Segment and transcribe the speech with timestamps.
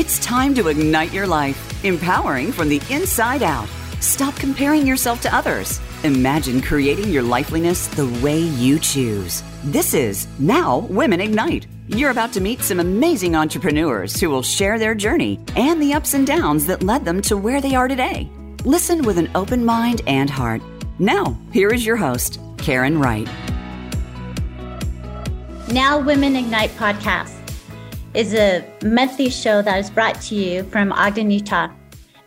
[0.00, 3.68] It's time to ignite your life, empowering from the inside out.
[4.00, 5.78] Stop comparing yourself to others.
[6.04, 9.42] Imagine creating your lifeliness the way you choose.
[9.62, 11.66] This is Now Women Ignite.
[11.86, 16.14] You're about to meet some amazing entrepreneurs who will share their journey and the ups
[16.14, 18.26] and downs that led them to where they are today.
[18.64, 20.62] Listen with an open mind and heart.
[20.98, 23.28] Now, here is your host, Karen Wright.
[25.68, 27.39] Now Women Ignite podcast
[28.12, 31.68] is a monthly show that is brought to you from Ogden, Utah.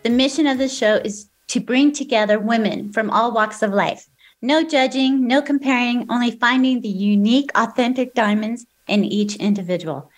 [0.03, 4.07] The mission of the show is to bring together women from all walks of life.
[4.41, 10.09] No judging, no comparing, only finding the unique, authentic diamonds in each individual.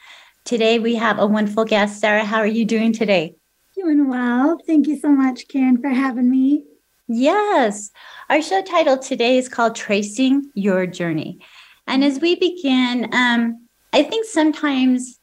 [0.43, 1.99] Today we have a wonderful guest.
[1.99, 3.35] Sarah, how are you doing today?
[3.75, 4.59] Doing well.
[4.67, 6.63] Thank you so much, Karen, for having me.
[7.07, 7.91] Yes.
[8.29, 11.39] Our show title today is called Tracing Your Journey.
[11.87, 15.14] And as we begin, um, I think sometimes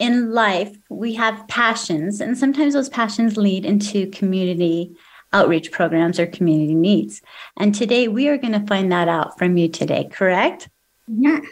[0.00, 4.96] in life we have passions, and sometimes those passions lead into community
[5.32, 7.22] outreach programs or community needs.
[7.58, 10.68] And today we are going to find that out from you today, correct?
[11.06, 11.44] Yes.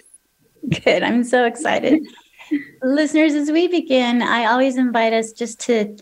[0.85, 1.03] Good.
[1.03, 2.05] I'm so excited.
[2.83, 5.97] Listeners, as we begin, I always invite us just to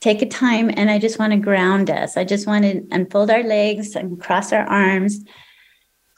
[0.00, 2.16] take a time and I just want to ground us.
[2.16, 5.24] I just want to unfold our legs and cross our arms,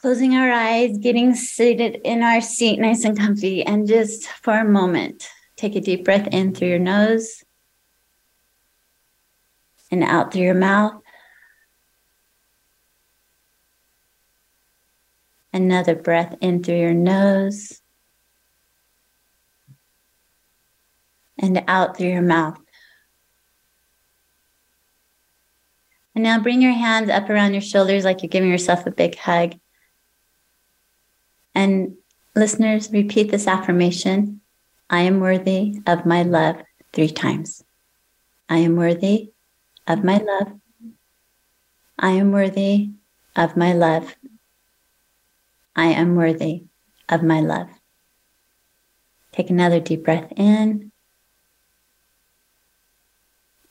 [0.05, 4.63] closing our eyes, getting seated in our seat nice and comfy, and just for a
[4.63, 7.43] moment, take a deep breath in through your nose
[9.89, 11.01] and out through your mouth.
[15.51, 17.81] Another breath in through your nose
[21.39, 22.59] and out through your mouth.
[26.13, 29.17] And now bring your hands up around your shoulders like you're giving yourself a big
[29.17, 29.55] hug.
[31.55, 31.95] And
[32.35, 34.41] listeners, repeat this affirmation
[34.89, 36.57] I am worthy of my love
[36.93, 37.63] three times.
[38.47, 39.31] I am worthy
[39.87, 40.53] of my love.
[41.97, 42.91] I am worthy
[43.35, 44.15] of my love.
[45.75, 46.65] I am worthy
[47.09, 47.69] of my love.
[49.31, 50.91] Take another deep breath in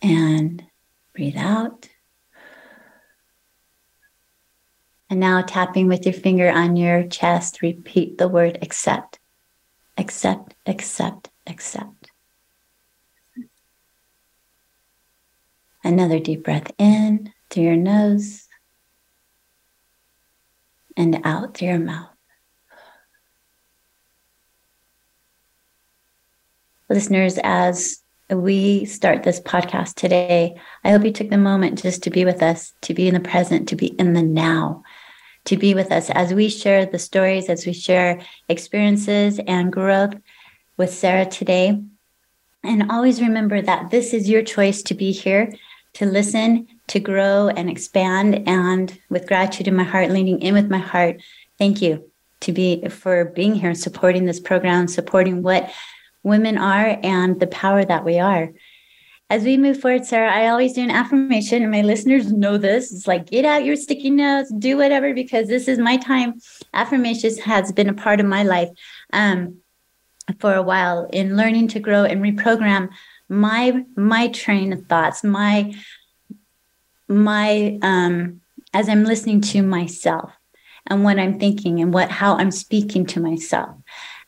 [0.03, 0.65] and
[1.15, 1.89] breathe out.
[5.11, 9.19] And now, tapping with your finger on your chest, repeat the word accept.
[9.97, 12.11] Accept, accept, accept.
[15.85, 18.49] Another deep breath in through your nose
[20.97, 22.09] and out through your mouth.
[26.89, 32.11] Listeners, as we start this podcast today, I hope you took the moment just to
[32.11, 34.83] be with us, to be in the present, to be in the now,
[35.45, 40.15] to be with us as we share the stories, as we share experiences and growth
[40.77, 41.83] with Sarah today.
[42.63, 45.53] And always remember that this is your choice to be here
[45.95, 48.49] to listen, to grow and expand.
[48.49, 51.23] And with gratitude in my heart, leaning in with my heart,
[51.59, 55.71] thank you to be for being here and supporting this program, supporting what
[56.25, 58.53] women are and the power that we are.
[59.31, 62.93] As we move forward, Sarah, I always do an affirmation, and my listeners know this.
[62.93, 66.35] It's like, get out your sticky notes, do whatever, because this is my time.
[66.75, 68.69] Affirmations has been a part of my life
[69.13, 69.59] um,
[70.41, 72.91] for a while in learning to grow and reprogram
[73.29, 75.75] my my train of thoughts my
[77.09, 78.41] my um
[78.73, 80.31] as i'm listening to myself
[80.87, 83.77] and what i'm thinking and what how i'm speaking to myself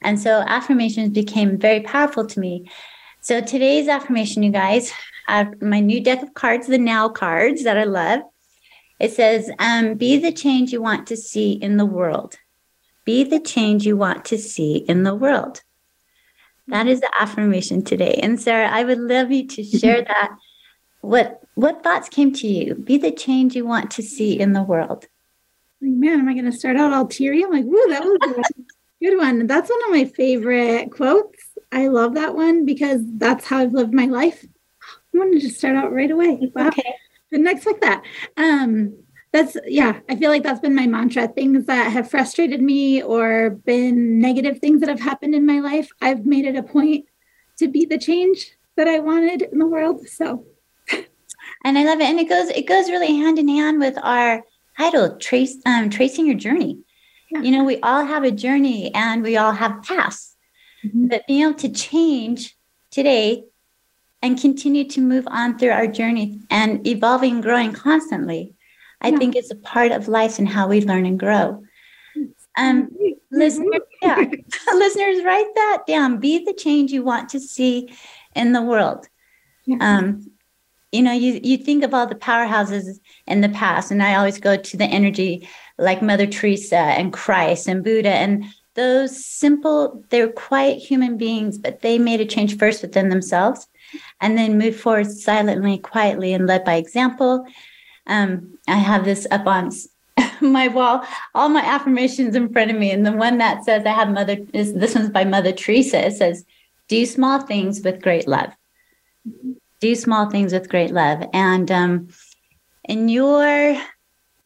[0.03, 2.69] and so affirmations became very powerful to me
[3.21, 4.93] so today's affirmation you guys
[5.27, 8.21] have my new deck of cards the now cards that i love
[8.99, 12.39] it says um, be the change you want to see in the world
[13.05, 15.63] be the change you want to see in the world
[16.69, 18.19] that is the affirmation today.
[18.23, 20.37] And Sarah, I would love you to share that.
[21.01, 22.75] What what thoughts came to you?
[22.75, 25.07] Be the change you want to see in the world.
[25.81, 27.45] Like, man, am I going to start out all teary?
[27.45, 28.19] I'm like, woo, that was
[29.03, 29.47] good one.
[29.47, 31.43] That's one of my favorite quotes.
[31.73, 34.45] I love that one because that's how I've lived my life.
[35.15, 36.51] I wanted to start out right away.
[36.55, 36.69] Wow.
[36.69, 36.95] Okay.
[37.31, 38.03] The next like that.
[38.37, 38.97] Um,
[39.37, 43.51] that's yeah i feel like that's been my mantra things that have frustrated me or
[43.51, 47.05] been negative things that have happened in my life i've made it a point
[47.59, 50.45] to be the change that i wanted in the world so
[51.65, 54.43] and i love it and it goes it goes really hand in hand with our
[54.79, 56.79] title trace um, tracing your journey
[57.37, 57.43] yeah.
[57.43, 60.37] you know we all have a journey and we all have paths
[60.85, 61.07] mm-hmm.
[61.07, 62.57] but being able to change
[62.91, 63.45] today
[64.23, 68.57] and continue to move on through our journey and evolving and growing constantly
[69.01, 69.19] I yeah.
[69.19, 71.63] think it's a part of life and how we learn and grow.
[72.59, 72.89] Um,
[73.31, 74.17] listeners, yeah,
[74.73, 76.19] listeners, write that down.
[76.19, 77.95] Be the change you want to see
[78.35, 79.07] in the world.
[79.67, 79.77] Yeah.
[79.81, 80.31] Um,
[80.93, 84.39] you know, you you think of all the powerhouses in the past, and I always
[84.39, 85.47] go to the energy
[85.79, 88.45] like Mother Teresa and Christ and Buddha and
[88.75, 93.69] those simple, they're quiet human beings, but they made a change first within themselves
[94.21, 97.47] and then moved forward silently, quietly, and led by example.
[98.07, 99.71] Um, I have this up on
[100.41, 101.03] my wall,
[101.35, 102.91] all my affirmations in front of me.
[102.91, 106.07] And the one that says I have mother is this one's by Mother Teresa.
[106.07, 106.45] It says,
[106.89, 108.53] do small things with great love.
[109.81, 111.25] Do small things with great love.
[111.33, 112.09] And um,
[112.85, 113.77] in your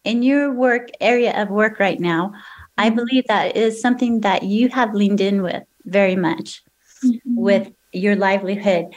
[0.05, 2.33] in your work area of work right now,
[2.79, 2.97] I mm-hmm.
[2.97, 6.63] believe that is something that you have leaned in with very much
[7.05, 7.37] mm-hmm.
[7.37, 8.95] with your livelihood.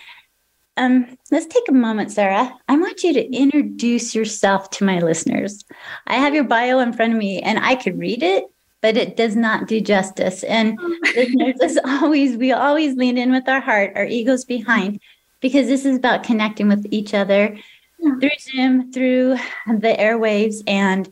[0.75, 2.51] Um, let's take a moment, Sarah.
[2.67, 5.63] I want you to introduce yourself to my listeners.
[6.07, 8.45] I have your bio in front of me and I could read it,
[8.81, 10.43] but it does not do justice.
[10.43, 10.79] And
[11.15, 14.99] listeners, as always, we always lean in with our heart, our egos behind,
[15.41, 17.55] because this is about connecting with each other
[18.03, 18.15] yeah.
[18.19, 21.09] through Zoom, through the airwaves, and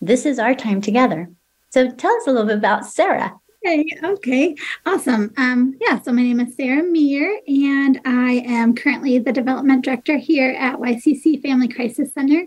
[0.00, 1.30] this is our time together.
[1.70, 3.34] So tell us a little bit about Sarah.
[3.64, 5.32] Okay, okay, awesome.
[5.36, 10.16] Um, yeah, so my name is Sarah Meir, and I am currently the development director
[10.16, 12.46] here at YCC Family Crisis Center.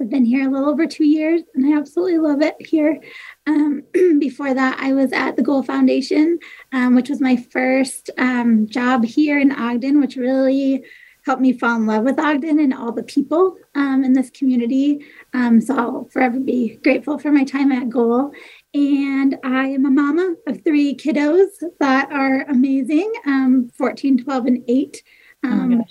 [0.00, 3.00] I've been here a little over two years, and I absolutely love it here.
[3.46, 3.82] Um,
[4.18, 6.38] before that, I was at the Goal Foundation,
[6.72, 10.82] um, which was my first um, job here in Ogden, which really
[11.24, 15.04] helped me fall in love with Ogden and all the people um, in this community.
[15.32, 18.32] Um, so I'll forever be grateful for my time at Goal.
[18.74, 21.48] And I am a mama of three kiddos
[21.80, 25.02] that are amazing um, 14, 12, and 8.
[25.44, 25.84] Um, oh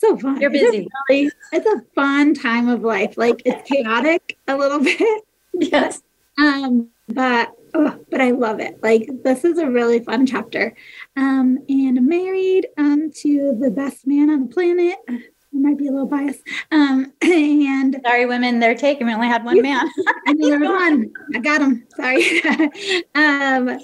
[0.00, 0.40] so fun.
[0.40, 0.78] You're busy.
[0.78, 3.16] It's, really, it's a fun time of life.
[3.16, 5.24] Like it's chaotic a little bit.
[5.52, 6.02] Yes.
[6.38, 8.82] Um, but oh, but I love it.
[8.82, 10.76] Like this is a really fun chapter.
[11.16, 14.98] Um, and I'm married um, to the best man on the planet.
[15.08, 16.42] I might be a little biased.
[16.70, 19.06] Um, and sorry, women, they're taken.
[19.06, 19.88] We only had one man.
[20.26, 21.12] I knew there was one.
[21.34, 21.86] I got him.
[21.96, 22.42] Sorry.
[23.14, 23.78] um,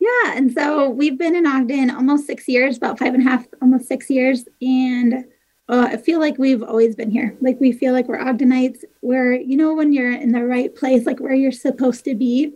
[0.00, 3.46] yeah, and so we've been in Ogden almost six years, about five and a half,
[3.62, 5.24] almost six years, and
[5.68, 7.34] uh, I feel like we've always been here.
[7.40, 8.84] Like we feel like we're Ogdenites.
[9.00, 12.52] Where you know when you're in the right place, like where you're supposed to be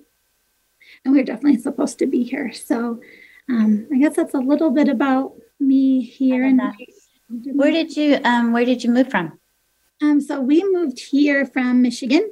[1.05, 2.53] and we're definitely supposed to be here.
[2.53, 3.01] So
[3.49, 6.45] um, I guess that's a little bit about me here.
[6.45, 6.61] And
[7.29, 9.39] where did you um, where did you move from?
[10.03, 12.31] Um, so we moved here from Michigan.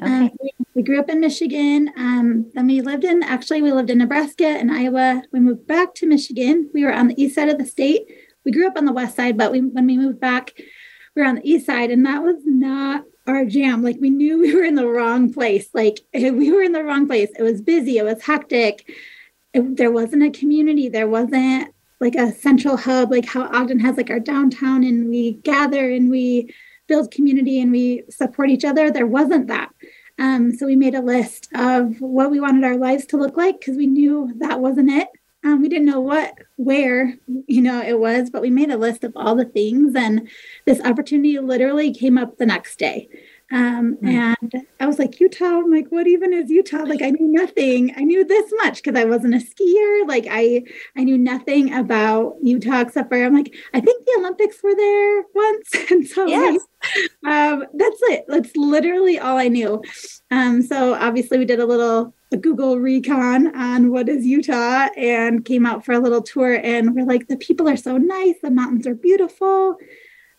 [0.00, 0.12] Okay.
[0.12, 1.90] Um, we, we, grew up in Michigan.
[1.96, 5.22] Um, then we lived in actually we lived in Nebraska and Iowa.
[5.32, 6.70] We moved back to Michigan.
[6.72, 8.02] We were on the east side of the state.
[8.44, 10.52] We grew up on the west side, but we when we moved back,
[11.16, 13.82] we were on the east side, and that was not our jam.
[13.82, 15.68] Like we knew we were in the wrong place.
[15.74, 17.30] Like we were in the wrong place.
[17.38, 17.98] It was busy.
[17.98, 18.88] It was hectic.
[19.54, 20.88] It, there wasn't a community.
[20.88, 25.32] There wasn't like a central hub, like how Ogden has like our downtown and we
[25.32, 26.54] gather and we
[26.86, 28.90] build community and we support each other.
[28.90, 29.70] There wasn't that.
[30.18, 33.60] Um, so we made a list of what we wanted our lives to look like
[33.60, 35.08] because we knew that wasn't it.
[35.44, 37.14] Um, we didn't know what, where,
[37.46, 39.94] you know, it was, but we made a list of all the things.
[39.94, 40.28] And
[40.66, 43.08] this opportunity literally came up the next day.
[43.50, 44.08] Um, mm-hmm.
[44.08, 46.82] And I was like, Utah, I'm like, what even is Utah?
[46.84, 47.94] Like, I knew nothing.
[47.96, 50.06] I knew this much because I wasn't a skier.
[50.06, 50.64] Like, I
[50.96, 55.22] I knew nothing about Utah except for I'm like, I think the Olympics were there
[55.34, 56.60] once, and so yes.
[57.26, 58.24] um, that's it.
[58.28, 59.82] That's literally all I knew.
[60.30, 65.44] Um, so obviously, we did a little a Google recon on what is Utah and
[65.44, 66.60] came out for a little tour.
[66.62, 68.34] And we're like, the people are so nice.
[68.42, 69.78] The mountains are beautiful.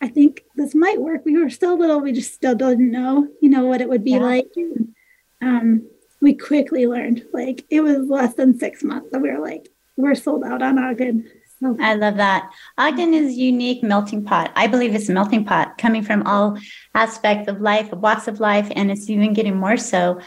[0.00, 1.24] I think this might work.
[1.24, 2.00] We were still little.
[2.00, 4.18] We just still didn't know, you know, what it would be yeah.
[4.18, 4.48] like.
[4.56, 4.94] And,
[5.42, 5.90] um,
[6.20, 10.14] we quickly learned, like, it was less than six months that we were like, we're
[10.14, 11.28] sold out on Ogden.
[11.60, 11.76] So.
[11.78, 12.50] I love that.
[12.78, 14.50] Ogden is a unique melting pot.
[14.56, 16.58] I believe it's a melting pot coming from all
[16.94, 20.20] aspects of life, walks of life, and it's even getting more so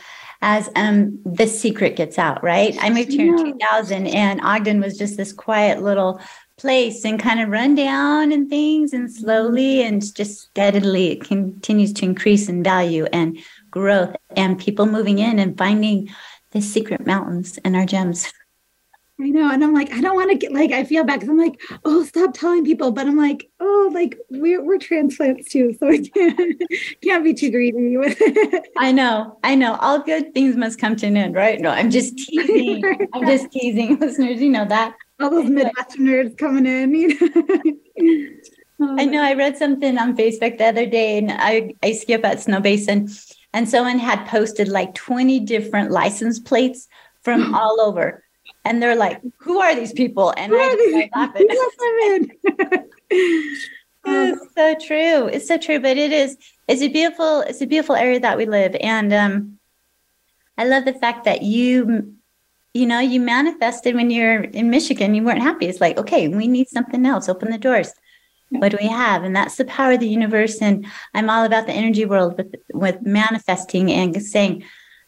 [0.43, 2.75] as um, the secret gets out, right?
[2.81, 6.19] I moved here in 2000 and Ogden was just this quiet little
[6.63, 9.95] place and kind of run down and things and slowly mm-hmm.
[9.95, 13.37] and just steadily it continues to increase in value and
[13.69, 16.09] growth and people moving in and finding
[16.51, 18.31] the secret mountains and our gems.
[19.19, 19.51] I know.
[19.51, 21.59] And I'm like, I don't want to get like, I feel bad because I'm like,
[21.83, 22.91] oh, stop telling people.
[22.91, 25.75] But I'm like, oh, like we're, we're transplants too.
[25.79, 26.63] So I can't,
[27.03, 28.67] can't be too greedy with it.
[28.77, 29.37] I know.
[29.43, 29.75] I know.
[29.75, 31.59] All good things must come to an end, right?
[31.59, 33.09] No, I'm just teasing.
[33.13, 34.41] I'm just teasing listeners.
[34.41, 34.95] You know that.
[35.19, 36.93] All those Midwesterners coming in.
[36.95, 38.35] You
[38.79, 38.95] know?
[38.99, 39.21] I know.
[39.21, 43.69] I read something on Facebook the other day and I, I skip at Snowbasin and
[43.69, 46.87] someone had posted like 20 different license plates
[47.21, 48.23] from all over
[48.65, 52.31] and they're like, "Who are these people?" And I just laughing.
[54.05, 55.27] it's so true.
[55.27, 55.79] It's so true.
[55.79, 56.37] But it is.
[56.67, 57.41] It's a beautiful.
[57.41, 59.59] It's a beautiful area that we live, and um,
[60.57, 62.15] I love the fact that you,
[62.73, 65.13] you know, you manifested when you're in Michigan.
[65.13, 65.67] You weren't happy.
[65.67, 67.29] It's like, okay, we need something else.
[67.29, 67.93] Open the doors.
[68.49, 69.23] What do we have?
[69.23, 70.61] And that's the power of the universe.
[70.61, 74.63] And I'm all about the energy world with with manifesting and saying,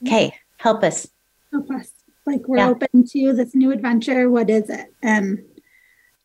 [0.06, 1.08] okay, help us.
[1.52, 1.92] Help us.
[2.26, 2.70] Like we're yeah.
[2.70, 4.30] open to this new adventure.
[4.30, 4.92] What is it?
[5.04, 5.44] And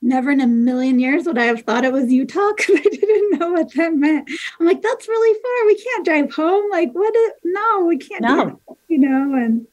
[0.00, 3.38] never in a million years would I have thought it was Utah because I didn't
[3.38, 4.30] know what that meant.
[4.58, 5.66] I'm like, that's really far.
[5.66, 6.70] We can't drive home.
[6.70, 7.14] Like, what?
[7.14, 8.22] Is, no, we can't.
[8.22, 8.60] No.
[8.88, 9.66] you know, and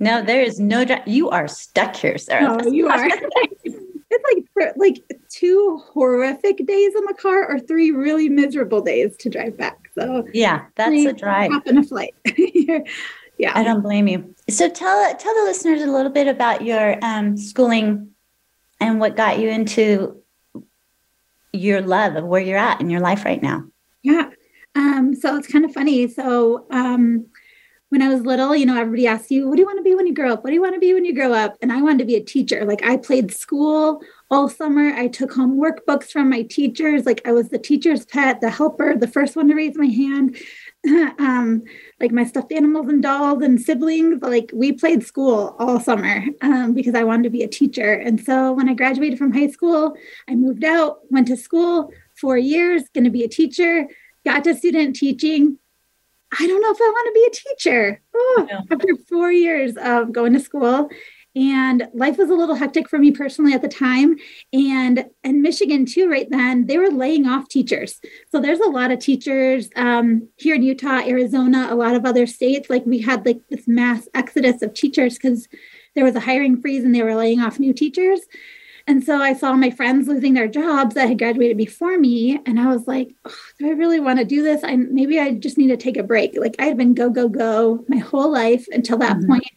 [0.00, 0.84] no, there is no.
[1.06, 2.56] You are stuck here, Sarah.
[2.56, 3.06] No, you are.
[3.64, 9.28] it's like like two horrific days in the car or three really miserable days to
[9.28, 9.90] drive back.
[9.94, 11.52] So yeah, that's a drive.
[11.52, 12.14] Hop in a flight.
[13.38, 14.34] yeah, I don't blame you.
[14.48, 18.10] So tell tell the listeners a little bit about your um, schooling
[18.80, 20.16] and what got you into
[21.52, 23.64] your love of where you're at in your life right now.
[24.02, 24.30] Yeah.
[24.74, 26.08] Um, so it's kind of funny.
[26.08, 27.26] So um,
[27.90, 29.96] when I was little, you know, everybody asks you, what do you want to be
[29.96, 30.44] when you grow up?
[30.44, 31.56] What do you want to be when you grow up?
[31.60, 32.64] And I wanted to be a teacher.
[32.64, 34.94] Like I played school all summer.
[34.94, 37.04] I took home workbooks from my teachers.
[37.04, 40.36] Like I was the teacher's pet, the helper, the first one to raise my hand.
[41.18, 41.62] um,
[41.98, 46.72] like my stuffed animals and dolls and siblings, like we played school all summer um,
[46.74, 47.92] because I wanted to be a teacher.
[47.92, 49.96] And so when I graduated from high school,
[50.28, 53.88] I moved out, went to school four years, going to be a teacher,
[54.24, 55.58] got to student teaching,
[56.38, 58.02] I don't know if I want to be a teacher.
[58.14, 60.88] Oh, after four years of going to school.
[61.36, 64.16] And life was a little hectic for me personally at the time.
[64.52, 68.00] And in Michigan, too, right then, they were laying off teachers.
[68.32, 72.26] So there's a lot of teachers um, here in Utah, Arizona, a lot of other
[72.26, 72.68] states.
[72.68, 75.46] Like we had like this mass exodus of teachers because
[75.94, 78.20] there was a hiring freeze and they were laying off new teachers.
[78.90, 82.40] And so I saw my friends losing their jobs that had graduated before me.
[82.44, 84.64] And I was like, oh, do I really want to do this?
[84.64, 86.36] I maybe I just need to take a break.
[86.36, 89.28] Like I had been go, go, go my whole life until that mm-hmm.
[89.28, 89.50] point.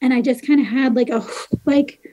[0.00, 1.26] And I just kind of had like a
[1.64, 2.08] like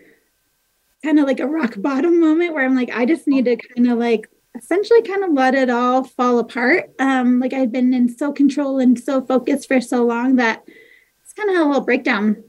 [1.03, 3.87] kind of like a rock bottom moment where I'm like, I just need to kind
[3.87, 4.27] of like
[4.57, 6.89] essentially kind of let it all fall apart.
[6.97, 10.63] Um, like I'd been in so control and so focused for so long that
[11.21, 12.43] it's kind of a little breakdown.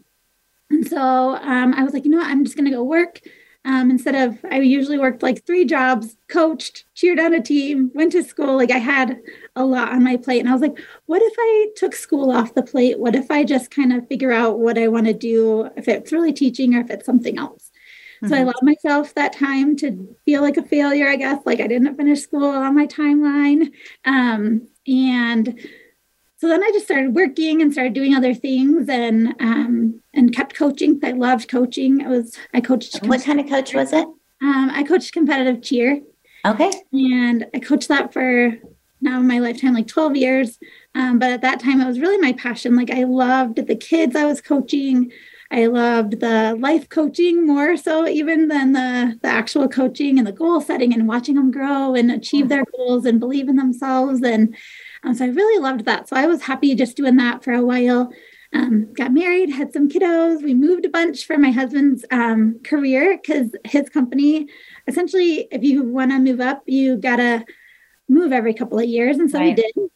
[0.70, 3.20] And so um, I was like, you know what, I'm just gonna go work
[3.64, 8.12] um, instead of, I usually worked like three jobs, coached, cheered on a team, went
[8.12, 8.56] to school.
[8.56, 9.20] Like I had
[9.54, 10.40] a lot on my plate.
[10.40, 12.98] And I was like, what if I took school off the plate?
[12.98, 16.12] What if I just kind of figure out what I want to do, if it's
[16.12, 17.70] really teaching or if it's something else?
[18.22, 18.28] Mm-hmm.
[18.28, 18.44] So I mm-hmm.
[18.48, 22.22] allowed myself that time to feel like a failure, I guess, like I didn't finish
[22.22, 23.72] school on my timeline.
[24.06, 25.58] Um, and
[26.40, 30.54] so then I just started working and started doing other things and um, and kept
[30.54, 30.98] coaching.
[31.04, 32.00] I loved coaching.
[32.00, 33.04] It was I coached.
[33.04, 34.06] What kind of coach was it?
[34.40, 36.00] Um, I coached competitive cheer.
[36.46, 36.70] Okay.
[36.94, 38.56] And I coached that for
[39.02, 40.58] now in my lifetime, like 12 years.
[40.94, 42.74] Um, but at that time, it was really my passion.
[42.74, 45.12] Like I loved the kids I was coaching.
[45.50, 50.32] I loved the life coaching more so even than the, the actual coaching and the
[50.32, 54.22] goal setting and watching them grow and achieve their goals and believe in themselves.
[54.22, 54.56] And
[55.02, 56.08] um, so I really loved that.
[56.08, 58.12] So I was happy just doing that for a while.
[58.52, 60.42] Um, got married, had some kiddos.
[60.42, 64.48] We moved a bunch for my husband's um, career because his company,
[64.88, 67.44] essentially, if you want to move up, you got to
[68.08, 69.18] move every couple of years.
[69.18, 69.56] And so right.
[69.56, 69.90] we did.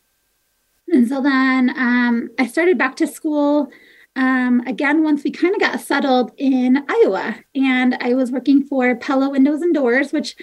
[0.88, 3.70] And so then um, I started back to school
[4.16, 7.36] um, again once we kind of got settled in Iowa.
[7.56, 10.36] And I was working for Pella Windows and Doors, which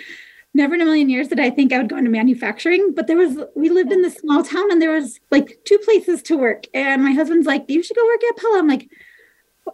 [0.53, 3.17] never in a million years did I think I would go into manufacturing, but there
[3.17, 6.65] was, we lived in this small town and there was like two places to work.
[6.73, 8.59] And my husband's like, you should go work at Pella.
[8.59, 8.89] I'm like,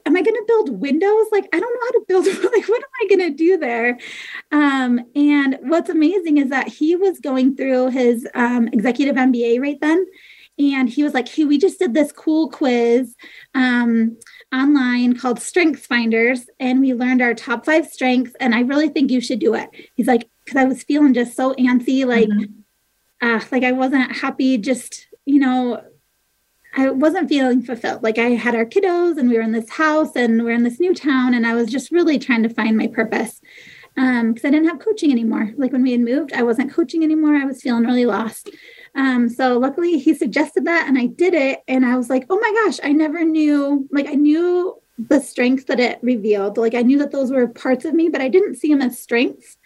[0.06, 1.28] am I going to build windows?
[1.32, 3.98] Like, I don't know how to build, like, what am I going to do there?
[4.52, 9.80] Um, and what's amazing is that he was going through his um, executive MBA right
[9.82, 10.06] then.
[10.60, 13.16] And he was like, hey, we just did this cool quiz.
[13.54, 14.18] Um,
[14.54, 18.34] online called Strengths Finders, and we learned our top five strengths.
[18.40, 19.70] And I really think you should do it.
[19.94, 23.28] He's like, because I was feeling just so antsy, like, mm-hmm.
[23.28, 24.58] uh, like I wasn't happy.
[24.58, 25.84] Just you know,
[26.78, 28.02] I wasn't feeling fulfilled.
[28.02, 30.64] Like I had our kiddos, and we were in this house, and we are in
[30.64, 33.42] this new town, and I was just really trying to find my purpose
[33.98, 35.54] Um, because um, I didn't have coaching anymore.
[35.58, 37.36] Like when we had moved, I wasn't coaching anymore.
[37.36, 38.50] I was feeling really lost.
[38.94, 41.64] Um, so luckily he suggested that and I did it.
[41.68, 45.66] And I was like, oh my gosh, I never knew, like I knew the strengths
[45.66, 46.58] that it revealed.
[46.58, 49.00] Like I knew that those were parts of me, but I didn't see them as
[49.00, 49.57] strengths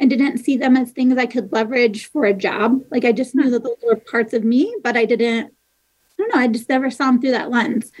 [0.00, 2.80] and didn't see them as things I could leverage for a job.
[2.90, 6.34] Like I just knew that those were parts of me, but I didn't, I don't
[6.34, 7.92] know, I just never saw them through that lens.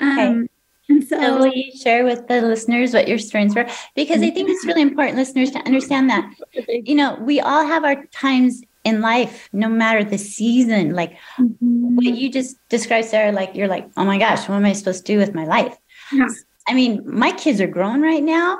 [0.00, 0.48] Um, okay.
[0.88, 3.68] And so, so, will you share with the listeners what your strengths were?
[3.94, 6.34] Because I think it's really important, listeners, to understand that,
[6.68, 10.94] you know, we all have our times in life, no matter the season.
[10.94, 11.96] Like mm-hmm.
[11.96, 15.06] what you just described, Sarah, like you're like, oh my gosh, what am I supposed
[15.06, 15.76] to do with my life?
[16.12, 16.26] Yeah.
[16.66, 18.58] I mean, my kids are grown right now,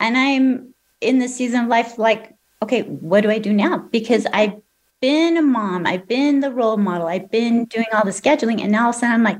[0.00, 3.78] and I'm in the season of life like, okay, what do I do now?
[3.78, 4.54] Because I've
[5.00, 8.70] been a mom, I've been the role model, I've been doing all the scheduling, and
[8.70, 9.38] now all of a sudden I'm like,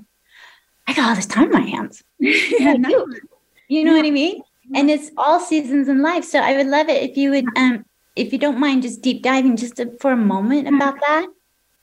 [0.86, 2.02] I got all this time in my hands.
[2.18, 2.74] yeah.
[3.68, 3.96] You know yeah.
[3.98, 4.42] what I mean?
[4.74, 6.24] And it's all seasons in life.
[6.24, 7.84] So I would love it if you would, um,
[8.16, 11.26] if you don't mind, just deep diving just to, for a moment about that.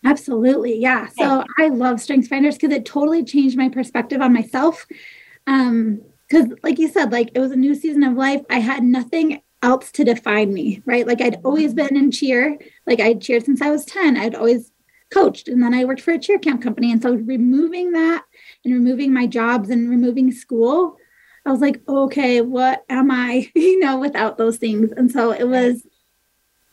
[0.06, 1.08] Absolutely, yeah.
[1.08, 4.86] So I love Strengths Finders because it totally changed my perspective on myself.
[5.48, 8.42] Um, because like you said, like it was a new season of life.
[8.50, 11.08] I had nothing else to define me, right?
[11.08, 11.48] Like I'd mm-hmm.
[11.48, 12.58] always been in cheer.
[12.86, 14.18] Like I'd cheered since I was 10.
[14.18, 14.72] I'd always
[15.12, 16.92] coached and then I worked for a cheer camp company.
[16.92, 18.26] And so removing that
[18.66, 20.98] and removing my jobs and removing school,
[21.46, 24.92] I was like, okay, what am I, you know, without those things?
[24.92, 25.86] And so it was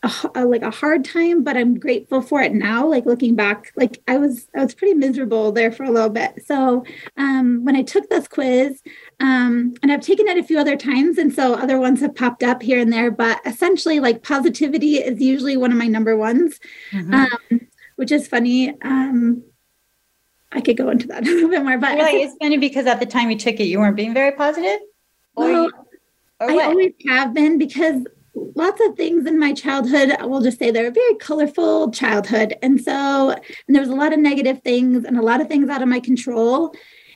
[0.05, 2.87] a, a, like a hard time, but I'm grateful for it now.
[2.87, 6.45] Like looking back, like I was, I was pretty miserable there for a little bit.
[6.45, 6.83] So
[7.17, 8.81] um, when I took this quiz,
[9.19, 12.43] um, and I've taken it a few other times, and so other ones have popped
[12.43, 16.59] up here and there, but essentially, like positivity is usually one of my number ones,
[16.91, 17.13] mm-hmm.
[17.13, 18.69] um, which is funny.
[18.81, 19.43] Um,
[20.51, 22.99] I could go into that a little bit more, but like, it's funny because at
[22.99, 24.79] the time you took it, you weren't being very positive.
[25.35, 25.71] Or, well, you,
[26.39, 30.71] or I always have been because lots of things in my childhood, we'll just say
[30.71, 32.55] they're a very colorful childhood.
[32.61, 35.69] And so and there was a lot of negative things and a lot of things
[35.69, 36.73] out of my control.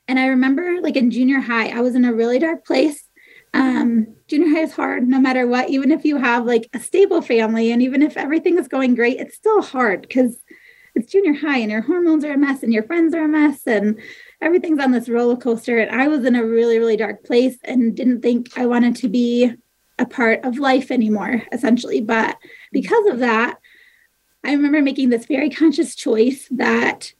[0.07, 3.05] And I remember like in junior high, I was in a really dark place.
[3.53, 7.21] Um, junior high is hard no matter what, even if you have like a stable
[7.21, 10.41] family and even if everything is going great, it's still hard because
[10.95, 13.65] it's junior high and your hormones are a mess and your friends are a mess
[13.65, 13.99] and
[14.41, 15.77] everything's on this roller coaster.
[15.79, 19.09] And I was in a really, really dark place and didn't think I wanted to
[19.09, 19.53] be
[20.00, 22.01] a part of life anymore, essentially.
[22.01, 22.38] But
[22.72, 23.59] because of that,
[24.44, 27.14] I remember making this very conscious choice that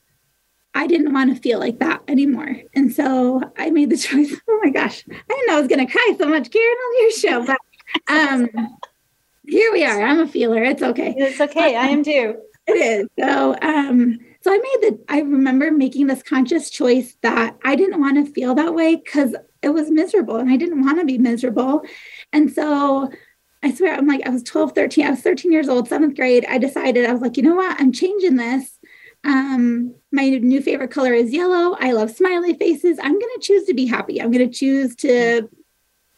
[0.74, 2.56] I didn't want to feel like that anymore.
[2.74, 4.34] And so I made the choice.
[4.48, 7.02] Oh my gosh, I didn't know I was going to cry so much, Karen, on
[7.02, 7.46] your show.
[7.46, 7.58] But
[8.08, 8.50] um,
[9.46, 10.02] here we are.
[10.02, 10.64] I'm a feeler.
[10.64, 11.14] It's okay.
[11.18, 11.76] It's okay.
[11.76, 12.38] I am too
[12.70, 13.08] it is.
[13.20, 18.00] So, um, so I made the, I remember making this conscious choice that I didn't
[18.00, 21.18] want to feel that way because it was miserable and I didn't want to be
[21.18, 21.84] miserable.
[22.32, 23.12] And so
[23.62, 26.46] I swear, I'm like, I was 12, 13, I was 13 years old, seventh grade.
[26.48, 27.80] I decided, I was like, you know what?
[27.80, 28.80] I'm changing this.
[29.26, 31.76] Um, my new favorite color is yellow.
[31.80, 32.98] I love smiley faces.
[33.02, 34.22] I'm going to choose to be happy.
[34.22, 35.50] I'm going to choose to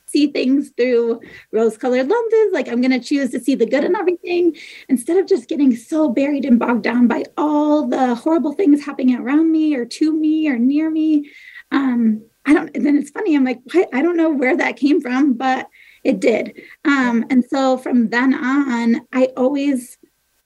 [0.06, 1.22] see things through
[1.52, 2.54] rose colored lenses.
[2.54, 4.56] Like I'm going to choose to see the good in everything
[4.90, 9.16] instead of just getting so buried and bogged down by all the horrible things happening
[9.16, 11.32] around me or to me or near me.
[11.72, 13.36] Um, I don't, then it's funny.
[13.36, 13.90] I'm like, what?
[13.94, 15.70] I don't know where that came from, but
[16.04, 16.62] it did.
[16.86, 19.98] Um, and so from then on, I always,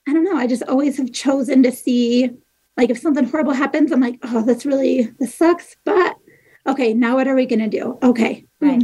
[0.06, 2.30] I don't know, I just always have chosen to see
[2.76, 5.76] like if something horrible happens, I'm like, oh, that's really, this sucks.
[5.84, 6.16] But
[6.66, 7.98] okay, now what are we going to do?
[8.02, 8.46] Okay.
[8.60, 8.82] Right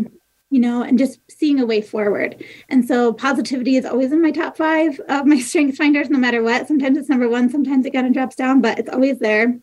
[0.53, 2.45] you know, and just seeing a way forward.
[2.69, 6.43] And so positivity is always in my top five of my strengths finders, no matter
[6.43, 6.69] what.
[6.69, 9.59] Sometimes it's number one, sometimes it kind of drops down, but it's always there.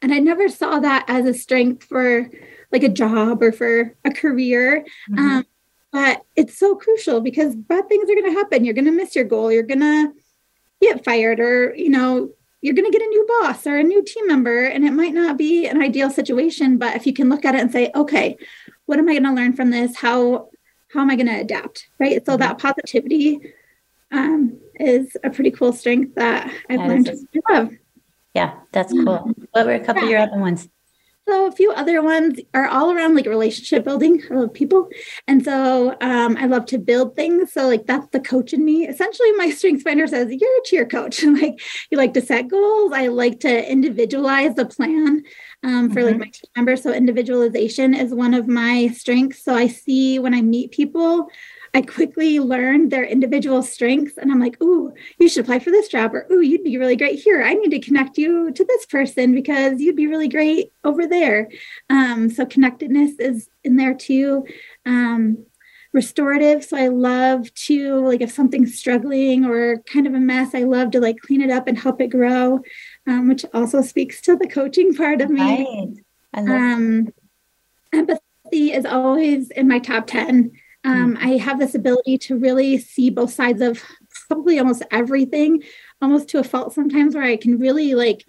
[0.00, 2.30] And I never saw that as a strength for
[2.70, 4.86] like a job or for a career.
[5.10, 5.18] Mm-hmm.
[5.18, 5.46] Um,
[5.94, 8.64] but it's so crucial because bad things are going to happen.
[8.64, 9.52] You're going to miss your goal.
[9.52, 10.12] You're going to
[10.82, 12.30] get fired or, you know,
[12.62, 15.14] you're going to get a new boss or a new team member and it might
[15.14, 18.38] not be an ideal situation but if you can look at it and say okay
[18.86, 20.48] what am i going to learn from this how
[20.94, 22.40] how am i going to adapt right so mm-hmm.
[22.40, 23.38] that positivity
[24.12, 27.70] um, is a pretty cool strength that i've that learned to love
[28.32, 30.06] yeah that's cool what were a couple yeah.
[30.06, 30.66] of your other ones
[31.26, 34.22] so a few other ones are all around like relationship building.
[34.30, 34.88] I love people.
[35.26, 37.52] And so um, I love to build things.
[37.52, 38.86] So like that's the coach in me.
[38.86, 41.22] Essentially my strengths finder says, you're a cheer coach.
[41.24, 41.60] like
[41.90, 42.92] you like to set goals.
[42.92, 45.22] I like to individualize the plan
[45.62, 46.08] um, for mm-hmm.
[46.08, 46.82] like my team members.
[46.82, 49.42] So individualization is one of my strengths.
[49.42, 51.28] So I see when I meet people,
[51.74, 54.16] I quickly learned their individual strengths.
[54.16, 56.14] And I'm like, ooh, you should apply for this job.
[56.14, 57.42] Or, ooh, you'd be really great here.
[57.42, 61.50] I need to connect you to this person because you'd be really great over there.
[61.90, 64.46] Um, so connectedness is in there too.
[64.86, 65.46] Um,
[65.92, 66.64] restorative.
[66.64, 70.92] So I love to, like, if something's struggling or kind of a mess, I love
[70.92, 72.60] to like clean it up and help it grow,
[73.06, 75.94] um, which also speaks to the coaching part of me.
[76.36, 76.48] Right.
[76.48, 77.12] Um,
[77.92, 80.52] empathy is always in my top 10.
[80.84, 81.26] Um, mm-hmm.
[81.26, 83.82] I have this ability to really see both sides of
[84.28, 85.62] probably almost everything,
[86.00, 88.24] almost to a fault sometimes, where I can really like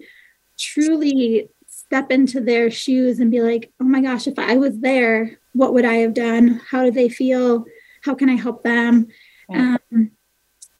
[0.58, 5.38] truly step into their shoes and be like, oh my gosh, if I was there,
[5.52, 6.60] what would I have done?
[6.70, 7.64] How do they feel?
[8.02, 9.08] How can I help them?
[9.48, 9.78] Right.
[9.92, 10.10] Um,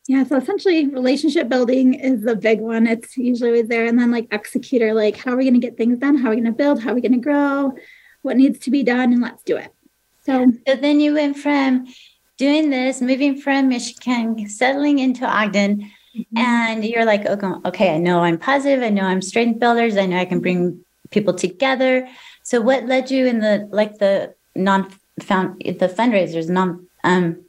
[0.08, 2.86] yeah, so essentially, relationship building is the big one.
[2.86, 3.86] It's usually always there.
[3.86, 6.16] And then, like, executor, like, how are we going to get things done?
[6.16, 6.80] How are we going to build?
[6.80, 7.72] How are we going to grow?
[8.22, 9.12] What needs to be done?
[9.12, 9.72] And let's do it.
[10.26, 11.86] So, so then you went from
[12.36, 16.38] doing this, moving from Michigan, settling into Ogden, mm-hmm.
[16.38, 18.82] and you're like, okay, okay, I know I'm positive.
[18.82, 19.96] I know I'm strength builders.
[19.96, 22.08] I know I can bring people together.
[22.42, 27.46] So, what led you in the like the non found the fundraisers non um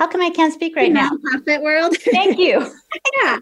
[0.00, 1.10] how come I can't speak right now?
[1.10, 1.94] Nonprofit world.
[2.10, 2.58] Thank you.
[3.22, 3.36] yeah,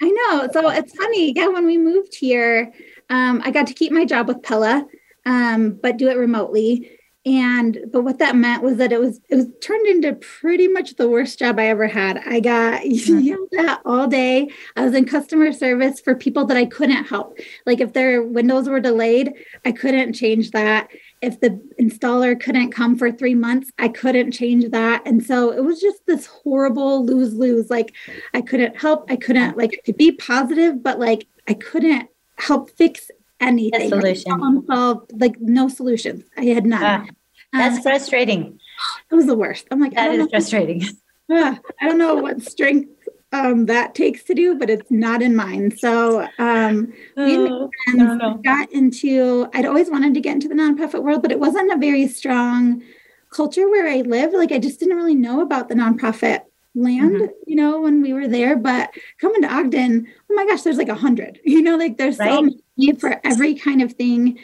[0.00, 0.48] I know.
[0.50, 1.34] So it's funny.
[1.36, 2.72] Yeah, when we moved here,
[3.10, 4.86] um, I got to keep my job with Pella,
[5.26, 6.98] um, but do it remotely.
[7.24, 10.96] And but what that meant was that it was it was turned into pretty much
[10.96, 12.18] the worst job I ever had.
[12.26, 13.18] I got mm-hmm.
[13.20, 14.50] yelled at all day.
[14.74, 17.38] I was in customer service for people that I couldn't help.
[17.64, 20.88] Like if their windows were delayed, I couldn't change that
[21.22, 25.02] if the installer couldn't come for three months, I couldn't change that.
[25.06, 27.70] And so it was just this horrible lose lose.
[27.70, 27.94] Like
[28.34, 32.08] I couldn't help, I couldn't like I could be positive, but like I couldn't
[32.38, 33.08] help fix
[33.42, 33.88] anything.
[33.88, 34.64] solution.
[34.66, 36.24] Like, like no solutions.
[36.36, 36.82] I had none.
[36.82, 37.06] Ah,
[37.52, 38.58] that's um, frustrating.
[39.10, 39.68] It was the worst.
[39.70, 40.82] I'm like, that is frustrating.
[41.30, 42.90] Uh, I don't know what strength
[43.32, 45.74] um, that takes to do, but it's not in mine.
[45.78, 48.34] So um, we oh, no, no.
[48.44, 51.78] got into, I'd always wanted to get into the nonprofit world, but it wasn't a
[51.78, 52.82] very strong
[53.30, 54.34] culture where I lived.
[54.34, 56.42] Like I just didn't really know about the nonprofit
[56.74, 57.32] land, mm-hmm.
[57.46, 58.56] you know, when we were there.
[58.56, 62.18] But coming to Ogden, oh my gosh, there's like a hundred, you know, like there's
[62.18, 62.30] right.
[62.30, 64.38] so many for every kind of thing.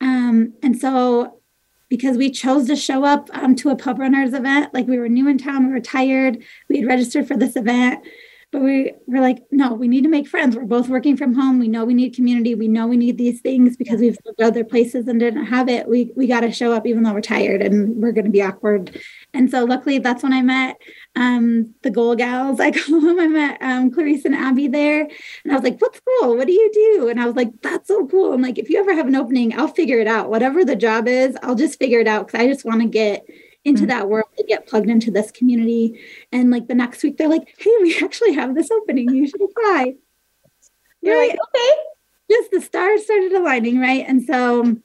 [0.00, 1.40] Um, and so
[1.88, 5.08] because we chose to show up um, to a pub runners event, like we were
[5.08, 8.04] new in town, we were tired, we had registered for this event
[8.54, 10.54] but we were like, no, we need to make friends.
[10.54, 11.58] We're both working from home.
[11.58, 12.54] We know we need community.
[12.54, 15.88] We know we need these things because we've lived other places and didn't have it.
[15.88, 18.42] We we got to show up even though we're tired and we're going to be
[18.42, 18.96] awkward.
[19.32, 20.80] And so luckily that's when I met
[21.16, 22.60] um, the goal gals.
[22.60, 23.18] I call them.
[23.18, 25.00] I met um, Clarice and Abby there,
[25.42, 26.36] and I was like, "What's cool?
[26.36, 28.78] What do you do?" And I was like, "That's so cool." I'm like, "If you
[28.78, 30.30] ever have an opening, I'll figure it out.
[30.30, 33.26] Whatever the job is, I'll just figure it out because I just want to get."
[33.64, 33.88] Into mm-hmm.
[33.88, 35.98] that world and get plugged into this community.
[36.32, 39.08] And like the next week, they're like, hey, we actually have this opening.
[39.10, 39.94] You should apply.
[41.00, 41.70] You're like, okay.
[42.30, 44.04] Just the stars started aligning, right?
[44.06, 44.76] And so,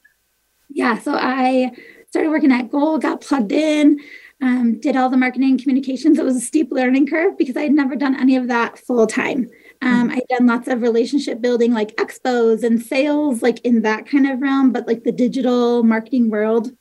[0.70, 1.72] yeah, so I
[2.10, 4.00] started working at Goal, got plugged in,
[4.42, 6.18] um, did all the marketing communications.
[6.18, 9.08] It was a steep learning curve because I had never done any of that full
[9.08, 9.50] time.
[9.82, 10.18] Um, mm-hmm.
[10.18, 14.42] I'd done lots of relationship building, like expos and sales, like in that kind of
[14.42, 16.72] realm, but like the digital marketing world.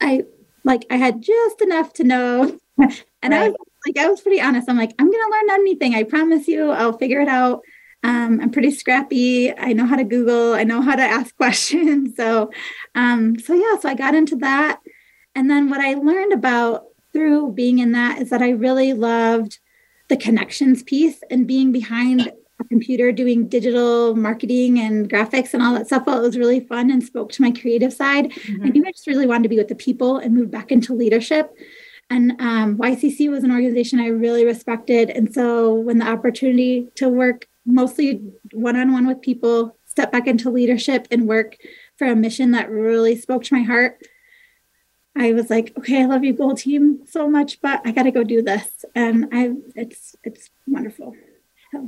[0.00, 0.24] I
[0.68, 2.42] like I had just enough to know.
[2.78, 3.32] and right.
[3.32, 4.68] I was like, I was pretty honest.
[4.68, 5.94] I'm like, I'm gonna learn anything.
[5.94, 7.62] I promise you, I'll figure it out.
[8.04, 9.52] Um, I'm pretty scrappy.
[9.58, 10.52] I know how to Google.
[10.52, 12.14] I know how to ask questions.
[12.16, 12.52] So,
[12.94, 13.80] um, so yeah.
[13.80, 14.78] So I got into that,
[15.34, 19.58] and then what I learned about through being in that is that I really loved
[20.08, 25.74] the connections piece and being behind a computer doing digital marketing and graphics and all
[25.74, 26.04] that stuff.
[26.06, 28.30] Well, it was really fun and spoke to my creative side.
[28.30, 28.66] Mm-hmm.
[28.66, 30.94] I think I just really wanted to be with the people and move back into
[30.94, 31.54] leadership.
[32.10, 35.10] And um, YCC was an organization I really respected.
[35.10, 40.26] And so when the opportunity to work mostly one on one with people, step back
[40.26, 41.56] into leadership and work
[41.96, 44.00] for a mission that really spoke to my heart,
[45.16, 48.12] I was like, okay, I love you, Goal Team, so much, but I got to
[48.12, 48.84] go do this.
[48.94, 51.14] And I, it's it's wonderful.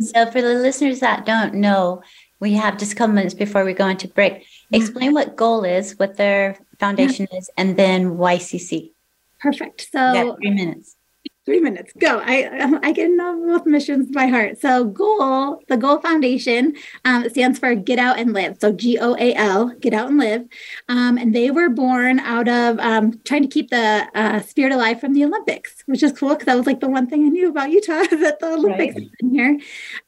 [0.00, 2.02] So, for the listeners that don't know,
[2.38, 4.34] we have just a couple minutes before we go into break.
[4.34, 4.74] Mm-hmm.
[4.74, 7.38] Explain what goal is, what their foundation yeah.
[7.38, 8.92] is, and then YCC.
[9.40, 9.88] Perfect.
[9.92, 10.96] So, three minutes
[11.46, 11.92] three minutes.
[11.98, 12.20] Go.
[12.24, 14.60] I i can know both missions by heart.
[14.60, 16.74] So goal the goal foundation
[17.04, 18.58] um, stands for get out and live.
[18.60, 20.46] So g-o-a-l get out and live.
[20.88, 25.00] Um, and they were born out of um, trying to keep the uh, spirit alive
[25.00, 27.48] from the olympics which is cool because that was like the one thing i knew
[27.48, 29.10] about utah that the olympics right.
[29.20, 29.58] in here.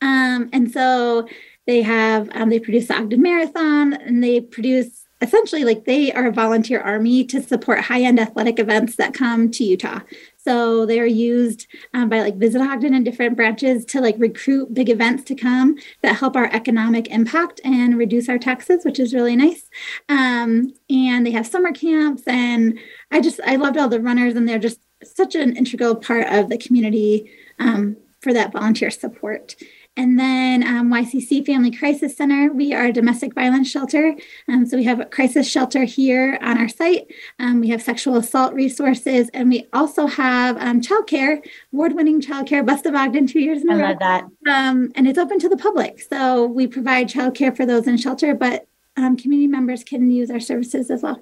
[0.01, 1.27] Um, and so
[1.67, 6.27] they have um, they produce the ogden marathon and they produce essentially like they are
[6.27, 10.01] a volunteer army to support high-end athletic events that come to utah
[10.45, 14.91] so they're used um, by like Visit Ogden and different branches to like recruit big
[14.91, 19.37] events to come that help our economic impact and reduce our taxes, which is really
[19.37, 19.71] nice.
[20.09, 22.79] Um, and they have summer camps, and
[23.11, 26.49] I just I loved all the runners, and they're just such an integral part of
[26.49, 29.55] the community um, for that volunteer support.
[29.95, 34.15] And then um, YCC Family Crisis Center, we are a domestic violence shelter.
[34.49, 37.13] Um, so we have a crisis shelter here on our site.
[37.39, 42.65] Um, we have sexual assault resources, and we also have um, childcare, award winning childcare,
[42.65, 43.85] Best of Ogden two years in a row.
[43.85, 44.25] I love that.
[44.49, 46.01] Um, and it's open to the public.
[46.01, 50.41] So we provide childcare for those in shelter, but um, community members can use our
[50.41, 51.21] services as well.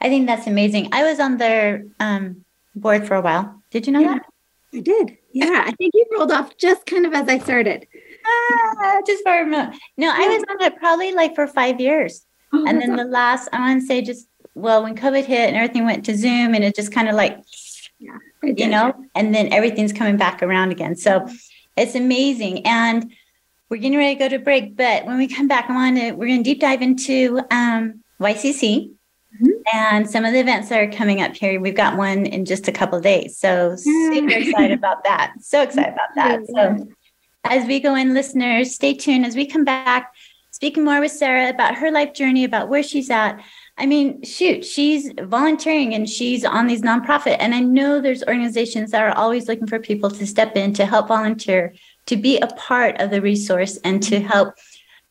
[0.00, 0.88] I think that's amazing.
[0.92, 3.62] I was on their um, board for a while.
[3.70, 4.14] Did you know Yeah.
[4.14, 4.26] that?
[4.74, 5.18] I did.
[5.32, 7.86] Yeah, I think you rolled off just kind of as I started.
[8.26, 9.76] Ah, just for a moment.
[9.96, 12.26] No, I was on it probably like for five years.
[12.52, 15.56] Oh, and then the last, I want to say just, well, when COVID hit and
[15.56, 18.20] everything went to Zoom and it just kind of like, awesome.
[18.42, 18.58] Did.
[18.58, 20.96] you know, and then everything's coming back around again.
[20.96, 21.28] So
[21.76, 22.66] it's amazing.
[22.66, 23.12] And
[23.68, 26.12] we're getting ready to go to break, but when we come back, I want to,
[26.12, 28.92] we're going to deep dive into um, YCC
[29.40, 29.48] Mhm.
[29.72, 31.60] and some of the events that are coming up here.
[31.60, 33.38] We've got one in just a couple of days.
[33.38, 35.34] So super excited about that.
[35.40, 36.40] So excited about that.
[36.54, 36.88] So
[37.44, 40.12] as we go in, listeners, stay tuned as we come back,
[40.50, 43.40] speaking more with Sarah about her life journey, about where she's at.
[43.78, 47.36] I mean, shoot, she's volunteering and she's on these nonprofit.
[47.38, 50.84] And I know there's organizations that are always looking for people to step in to
[50.84, 51.72] help volunteer,
[52.06, 54.54] to be a part of the resource and to help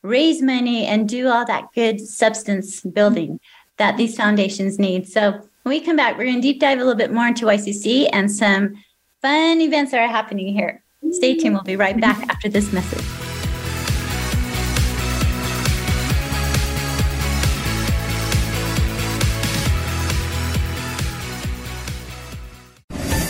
[0.03, 3.39] raise money and do all that good substance building
[3.79, 5.07] that these foundations need.
[5.07, 5.31] So
[5.63, 8.07] when we come back, we're going to deep dive a little bit more into YCC
[8.13, 8.75] and some
[9.21, 10.83] fun events that are happening here.
[11.11, 11.55] Stay tuned.
[11.55, 13.03] We'll be right back after this message.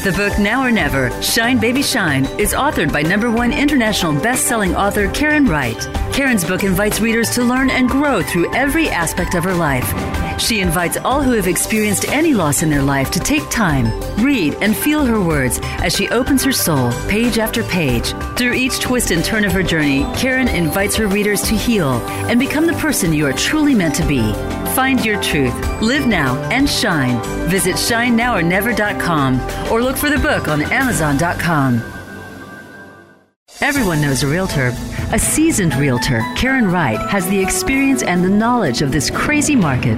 [0.01, 4.73] The book Now or Never, Shine Baby Shine, is authored by number one international best-selling
[4.73, 5.77] author Karen Wright.
[6.13, 9.93] Karen's book invites readers to learn and grow through every aspect of her life.
[10.39, 13.87] She invites all who have experienced any loss in their life to take time,
[14.23, 18.13] read, and feel her words as she opens her soul page after page.
[18.37, 21.91] Through each twist and turn of her journey, Karen invites her readers to heal
[22.29, 24.33] and become the person you are truly meant to be.
[24.75, 27.21] Find your truth, live now, and shine.
[27.49, 31.83] Visit shinenowornever.com or look for the book on amazon.com.
[33.61, 34.71] Everyone knows a realtor.
[35.11, 39.97] A seasoned realtor, Karen Wright, has the experience and the knowledge of this crazy market.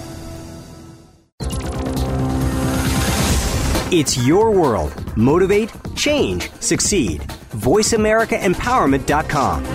[3.91, 4.93] It's your world.
[5.17, 7.21] Motivate, change, succeed.
[7.51, 9.65] VoiceAmericaEmpowerment.com.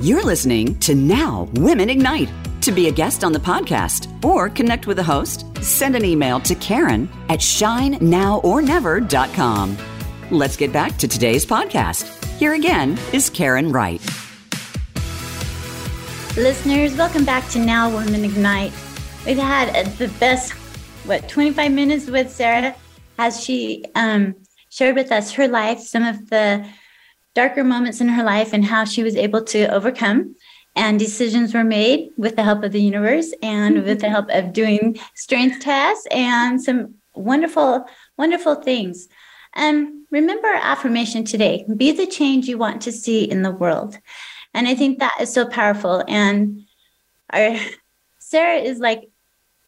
[0.00, 2.28] You're listening to Now Women Ignite.
[2.62, 6.40] To be a guest on the podcast or connect with the host, send an email
[6.40, 9.78] to Karen at shinenowornever.com.
[10.32, 12.24] Let's get back to today's podcast.
[12.38, 14.02] Here again is Karen Wright.
[16.36, 18.72] Listeners, welcome back to Now Women Ignite.
[19.26, 20.52] We've had the best,
[21.04, 22.74] what, 25 minutes with Sarah
[23.18, 24.36] as she um,
[24.70, 26.66] shared with us her life, some of the
[27.34, 30.34] darker moments in her life, and how she was able to overcome.
[30.74, 34.54] And decisions were made with the help of the universe and with the help of
[34.54, 37.84] doing strength tests and some wonderful,
[38.16, 39.06] wonderful things.
[39.54, 43.98] Um, remember our affirmation today be the change you want to see in the world.
[44.54, 46.04] And I think that is so powerful.
[46.08, 46.64] And
[47.30, 47.56] our
[48.18, 49.08] Sarah is like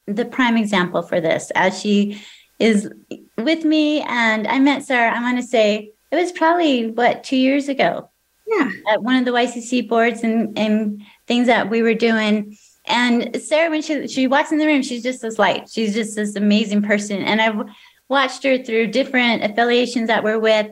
[0.07, 2.23] the prime example for this as she
[2.59, 2.90] is
[3.38, 4.03] with me.
[4.03, 8.09] And I met Sarah, I want to say it was probably what, two years ago
[8.47, 8.70] Yeah.
[8.88, 12.57] at one of the YCC boards and, and things that we were doing.
[12.87, 15.68] And Sarah, when she, she walks in the room, she's just this light.
[15.70, 17.23] She's just this amazing person.
[17.23, 17.66] And I've
[18.09, 20.68] watched her through different affiliations that we're with.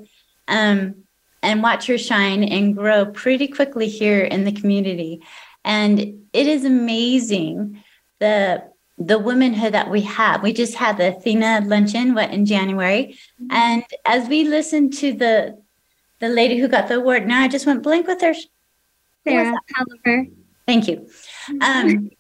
[0.49, 1.02] Um,
[1.43, 5.23] and watch her shine and grow pretty quickly here in the community.
[5.65, 5.99] And
[6.33, 7.83] it is amazing
[8.19, 10.43] the the womanhood that we have.
[10.43, 13.19] We just had the Athena luncheon what in January.
[13.43, 13.47] Mm-hmm.
[13.51, 15.59] And as we listened to the
[16.21, 18.35] the lady who got the award, now I just went blank with her.
[19.25, 20.27] Sarah Oliver.
[20.67, 21.09] Thank you.
[21.49, 21.63] Mm-hmm.
[21.63, 22.11] Um,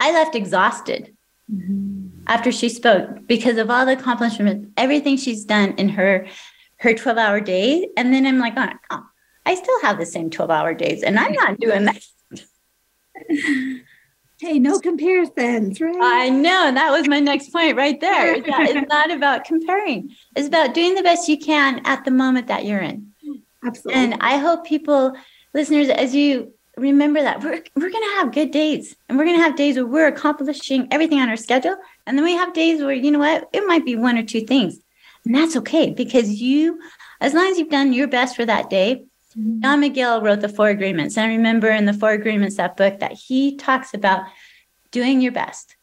[0.00, 1.14] I left exhausted
[1.52, 2.08] mm-hmm.
[2.26, 6.26] after she spoke because of all the accomplishments, everything she's done in her
[6.80, 7.88] her 12 hour day.
[7.96, 9.06] And then I'm like, oh, oh,
[9.46, 12.02] I still have the same 12 hour days and I'm not doing that.
[14.40, 15.94] Hey, no comparisons, right?
[16.00, 16.72] I know.
[16.72, 18.36] That was my next point right there.
[18.36, 20.16] it's not about comparing.
[20.34, 23.12] It's about doing the best you can at the moment that you're in.
[23.62, 24.02] Absolutely.
[24.02, 25.12] And I hope people,
[25.52, 29.36] listeners, as you remember that we're, we're going to have good days and we're going
[29.36, 31.76] to have days where we're accomplishing everything on our schedule.
[32.06, 34.40] And then we have days where, you know what, it might be one or two
[34.46, 34.78] things.
[35.24, 36.80] And that's okay because you,
[37.20, 39.04] as long as you've done your best for that day,
[39.36, 39.60] mm-hmm.
[39.60, 41.16] Don Miguel wrote the Four Agreements.
[41.16, 44.24] And I remember in the Four Agreements, that book, that he talks about
[44.90, 45.76] doing your best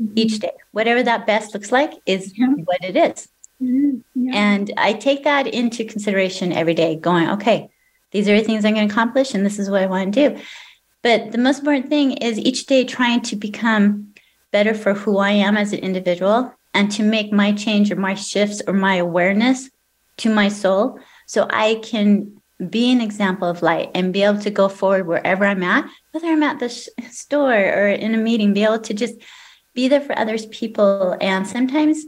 [0.00, 0.12] mm-hmm.
[0.16, 0.52] each day.
[0.72, 2.48] Whatever that best looks like is yeah.
[2.64, 3.28] what it is.
[3.62, 3.98] Mm-hmm.
[4.14, 4.32] Yeah.
[4.34, 7.70] And I take that into consideration every day, going, okay,
[8.10, 10.28] these are the things I'm going to accomplish, and this is what I want to
[10.28, 10.40] do.
[11.02, 14.12] But the most important thing is each day trying to become
[14.50, 18.14] better for who I am as an individual and to make my change or my
[18.14, 19.70] shifts or my awareness
[20.18, 24.50] to my soul so I can be an example of light and be able to
[24.50, 28.52] go forward wherever I'm at, whether I'm at the sh- store or in a meeting,
[28.52, 29.14] be able to just
[29.74, 31.16] be there for others people.
[31.20, 32.04] And sometimes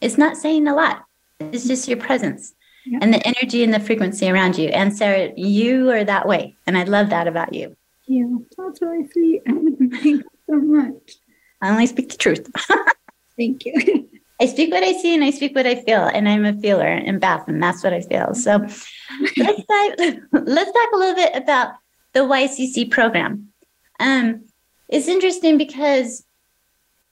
[0.00, 1.04] it's not saying a lot,
[1.40, 2.98] it's just your presence yeah.
[3.00, 4.68] and the energy and the frequency around you.
[4.68, 6.56] And Sarah, you are that way.
[6.66, 7.76] And I love that about you.
[8.06, 9.42] Yeah, that's what I really sweet.
[10.04, 11.16] you so much.
[11.62, 12.50] I only speak the truth.
[13.36, 14.08] Thank you.
[14.40, 16.88] I speak what I see and I speak what I feel, and I'm a feeler
[16.88, 18.34] in Bath, and that's what I feel.
[18.34, 21.74] So let's dive, let's talk a little bit about
[22.14, 23.52] the YCC program.
[24.00, 24.44] Um,
[24.88, 26.24] it's interesting because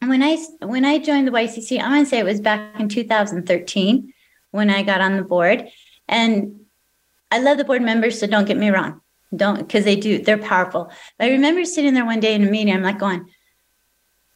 [0.01, 2.89] when I when I joined the YCC, I'm going to say it was back in
[2.89, 4.13] 2013
[4.51, 5.69] when I got on the board,
[6.09, 6.61] and
[7.31, 8.19] I love the board members.
[8.19, 9.01] So don't get me wrong,
[9.35, 10.91] don't because they do they're powerful.
[11.19, 13.31] But I remember sitting there one day in a meeting, I'm like going,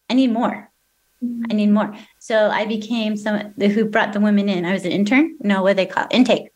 [0.09, 0.65] I need more.
[1.22, 1.94] I need more.
[2.18, 4.64] So I became some the who brought the women in.
[4.64, 5.37] I was an intern.
[5.40, 6.50] No, what they call intake.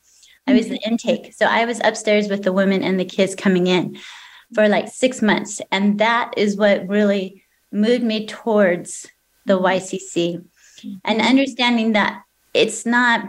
[0.46, 1.32] I was the intake.
[1.32, 3.98] So I was upstairs with the women and the kids coming in
[4.54, 5.60] for like six months.
[5.70, 9.06] And that is what really moved me towards
[9.46, 10.44] the YCC
[11.04, 13.28] and understanding that it's not,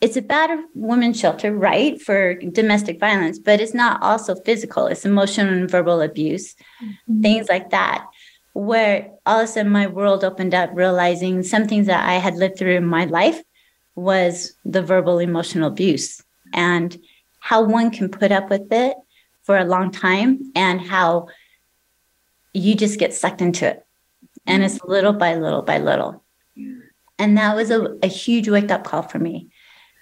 [0.00, 5.04] it's about a women's shelter, right, for domestic violence, but it's not also physical, it's
[5.04, 7.22] emotional and verbal abuse, mm-hmm.
[7.22, 8.06] things like that
[8.54, 12.36] where all of a sudden my world opened up, realizing some things that I had
[12.36, 13.42] lived through in my life
[13.96, 16.96] was the verbal emotional abuse and
[17.40, 18.96] how one can put up with it
[19.42, 21.28] for a long time and how
[22.52, 23.84] you just get sucked into it.
[24.46, 26.22] And it's little by little by little.
[27.18, 29.50] And that was a, a huge wake up call for me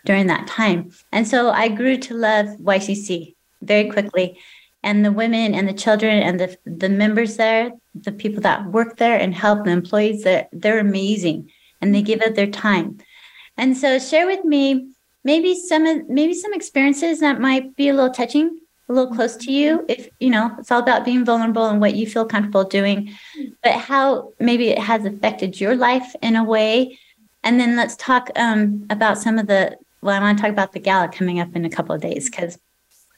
[0.04, 0.90] during that time.
[1.10, 4.38] And so I grew to love YCC very quickly
[4.82, 8.96] and the women and the children and the the members there, the people that work
[8.96, 12.98] there and help the employees, they're, they're amazing and they give up their time.
[13.56, 14.88] And so share with me
[15.24, 19.52] maybe some maybe some experiences that might be a little touching, a little close to
[19.52, 19.84] you.
[19.88, 23.12] If you know, it's all about being vulnerable and what you feel comfortable doing,
[23.62, 26.98] but how maybe it has affected your life in a way.
[27.44, 29.76] And then let's talk um, about some of the.
[30.00, 32.28] Well, I want to talk about the gala coming up in a couple of days
[32.28, 32.58] because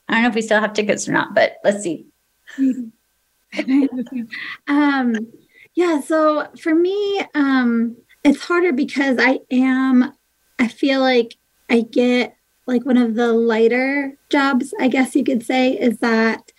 [0.09, 2.07] I don't know if we still have tickets or not, but let's see.
[4.69, 5.15] um,
[5.75, 10.13] yeah, so for me, um, it's harder because I am,
[10.59, 11.37] I feel like
[11.69, 12.37] I get
[12.67, 16.53] like one of the lighter jobs, I guess you could say, is that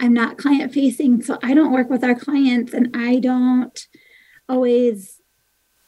[0.00, 1.22] I'm not client facing.
[1.22, 3.86] So I don't work with our clients and I don't
[4.48, 5.20] always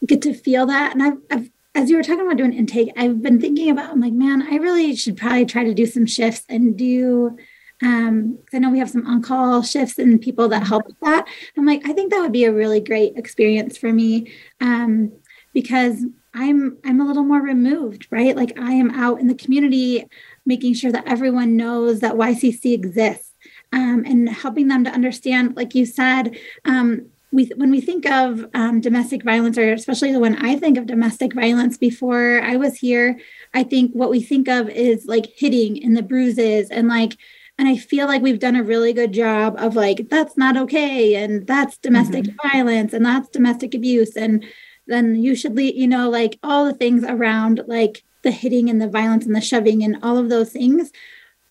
[0.07, 0.93] get to feel that.
[0.93, 4.01] And I've, I've as you were talking about doing intake, I've been thinking about, I'm
[4.01, 7.37] like, man, I really should probably try to do some shifts and do,
[7.83, 11.27] um, I know we have some on-call shifts and people that help with that.
[11.57, 14.33] I'm like, I think that would be a really great experience for me.
[14.61, 15.13] Um,
[15.53, 18.37] because I'm I'm a little more removed, right?
[18.37, 20.05] Like I am out in the community
[20.45, 23.31] making sure that everyone knows that YCC exists.
[23.73, 28.47] Um, and helping them to understand, like you said, um, we when we think of
[28.55, 32.77] um, domestic violence, or especially the when I think of domestic violence before I was
[32.77, 33.19] here,
[33.53, 37.17] I think what we think of is like hitting and the bruises and like
[37.59, 41.17] and I feel like we've done a really good job of like that's not okay
[41.17, 42.49] and that's domestic mm-hmm.
[42.49, 44.45] violence and that's domestic abuse and
[44.87, 48.81] then you should leave, you know, like all the things around like the hitting and
[48.81, 50.93] the violence and the shoving and all of those things.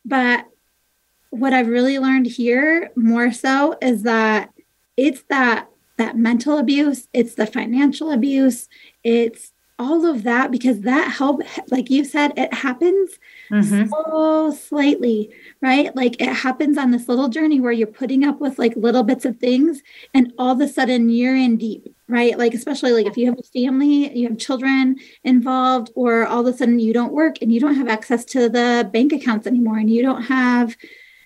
[0.06, 0.46] But
[1.30, 4.50] what I've really learned here more so is that
[4.96, 8.67] it's that that mental abuse, it's the financial abuse,
[9.03, 13.17] it's all of that because that help like you said it happens
[13.51, 13.89] mm-hmm.
[13.89, 18.59] so slightly right like it happens on this little journey where you're putting up with
[18.59, 19.82] like little bits of things
[20.13, 23.39] and all of a sudden you're in deep right like especially like if you have
[23.39, 27.51] a family you have children involved or all of a sudden you don't work and
[27.51, 30.78] you don't have access to the bank accounts anymore and you don't have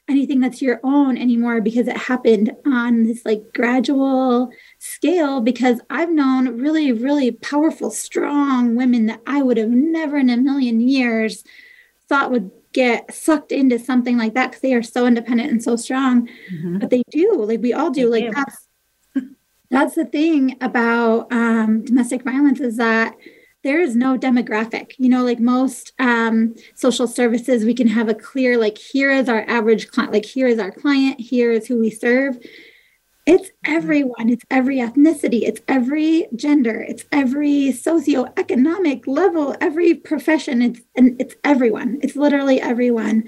[0.09, 4.49] anything that's your own anymore because it happened on this like gradual
[4.79, 10.29] scale because I've known really, really powerful, strong women that I would have never in
[10.29, 11.43] a million years
[12.07, 15.75] thought would get sucked into something like that because they are so independent and so
[15.75, 16.27] strong.
[16.53, 16.79] Mm-hmm.
[16.79, 18.09] But they do, like we all do.
[18.09, 18.43] They like do.
[18.43, 18.67] that's
[19.69, 23.15] that's the thing about um, domestic violence is that
[23.67, 24.93] there is no demographic.
[24.97, 29.27] You know like most um, social services we can have a clear like here is
[29.27, 32.39] our average client like here is our client here is who we serve.
[33.25, 34.29] It's everyone.
[34.29, 35.41] It's every ethnicity.
[35.43, 36.79] It's every gender.
[36.87, 39.53] It's every socioeconomic level.
[39.59, 40.61] Every profession.
[40.61, 41.99] It's and it's everyone.
[42.01, 43.25] It's literally everyone.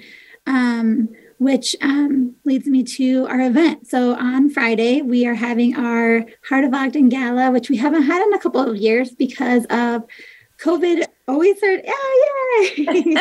[0.48, 1.10] Um,
[1.40, 3.88] which um, leads me to our event.
[3.88, 8.22] So on Friday, we are having our Heart of Ogden Gala, which we haven't had
[8.22, 10.04] in a couple of years because of
[10.62, 11.06] COVID.
[11.28, 12.86] Always heard, oh, yay!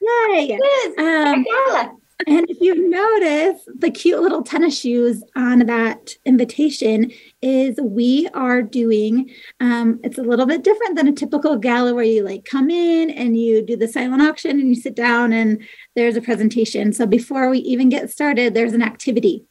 [0.00, 0.58] yay!
[0.96, 1.44] Um,
[2.26, 7.10] and if you notice, the cute little tennis shoes on that invitation
[7.42, 9.30] is we are doing.
[9.60, 13.10] Um, it's a little bit different than a typical gala where you like come in
[13.10, 15.62] and you do the silent auction and you sit down and
[15.96, 16.92] there's a presentation.
[16.92, 19.44] So before we even get started, there's an activity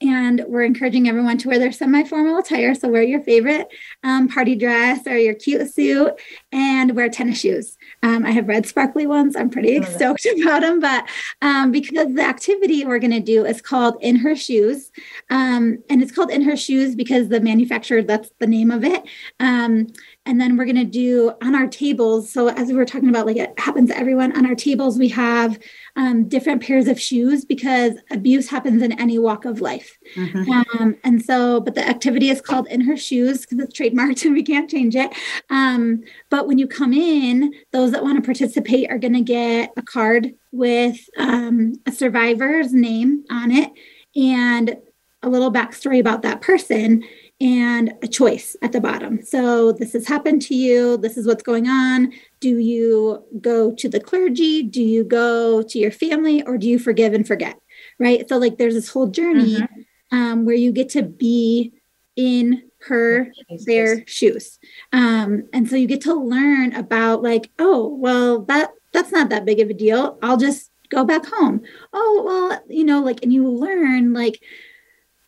[0.00, 3.68] and we're encouraging everyone to wear their semi-formal attire so wear your favorite
[4.02, 6.12] um, party dress or your cute suit
[6.52, 9.34] and wear tennis shoes um, i have red sparkly ones.
[9.34, 11.08] I'm pretty stoked about them but
[11.42, 14.92] um, because the activity we're going to do is called in her shoes
[15.30, 19.02] um, and it's called in her shoes because the manufacturer that's the name of it
[19.40, 19.88] um,
[20.26, 23.26] and then we're going to do on our tables so as we were talking about
[23.26, 25.58] like it happens to everyone on our tables we have
[25.96, 29.96] um, different pairs of shoes because abuse happens in any walk of life.
[30.16, 30.50] Mm-hmm.
[30.50, 34.34] um, and so but the activity is called in her shoes because it's trademarked and
[34.34, 35.12] we can't change it.
[35.50, 39.72] Um, but when you come in those that want to participate are going to get
[39.76, 43.70] a card with um, a survivor's name on it
[44.16, 44.76] and
[45.22, 47.02] a little backstory about that person
[47.40, 49.22] and a choice at the bottom.
[49.22, 50.96] So, this has happened to you.
[50.96, 52.12] This is what's going on.
[52.40, 54.62] Do you go to the clergy?
[54.62, 56.42] Do you go to your family?
[56.42, 57.60] Or do you forgive and forget?
[57.98, 58.28] Right.
[58.28, 60.16] So, like, there's this whole journey mm-hmm.
[60.16, 61.72] um, where you get to be
[62.16, 63.32] in her
[63.66, 64.58] their shoes
[64.92, 69.44] um, and so you get to learn about like oh well that that's not that
[69.44, 71.62] big of a deal i'll just go back home
[71.92, 74.42] oh well you know like and you learn like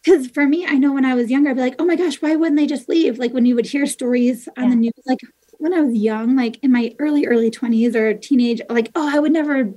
[0.06, 2.22] because for me, I know when I was younger, I'd be like, oh my gosh,
[2.22, 3.18] why wouldn't they just leave?
[3.18, 4.70] Like when you would hear stories on yeah.
[4.70, 5.18] the news, like
[5.54, 9.18] when I was young, like in my early, early 20s or teenage, like, oh, I
[9.18, 9.68] would never,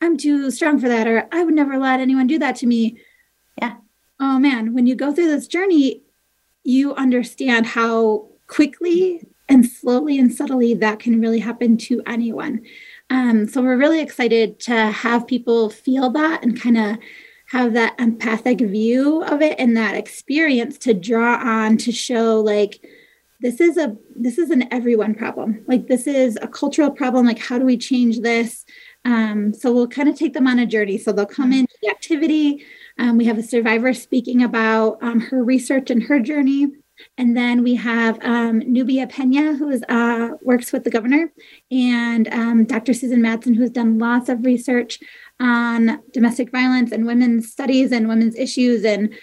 [0.00, 2.98] I'm too strong for that, or I would never let anyone do that to me.
[3.62, 3.76] Yeah.
[4.18, 6.02] Oh man, when you go through this journey,
[6.64, 12.62] you understand how quickly and slowly and subtly that can really happen to anyone.
[13.08, 16.98] Um, so we're really excited to have people feel that and kind of
[17.56, 22.84] have that empathic view of it and that experience to draw on to show like
[23.40, 25.64] this is a this is an everyone problem.
[25.66, 27.26] Like this is a cultural problem.
[27.26, 28.64] Like how do we change this?
[29.04, 30.98] Um, so we'll kind of take them on a journey.
[30.98, 32.64] So they'll come into the activity.
[32.98, 36.68] Um, we have a survivor speaking about um, her research and her journey.
[37.18, 41.30] And then we have um, Nubia Pena, who is, uh, works with the governor,
[41.70, 42.94] and um, Dr.
[42.94, 44.98] Susan Madsen, who's done lots of research
[45.40, 49.14] on domestic violence and women's studies and women's issues and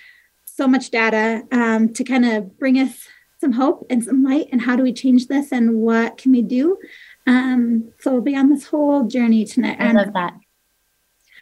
[0.45, 3.07] so much data um, to kind of bring us
[3.39, 6.41] some hope and some light and how do we change this and what can we
[6.41, 6.77] do
[7.25, 10.33] um, so we'll be on this whole journey tonight i love that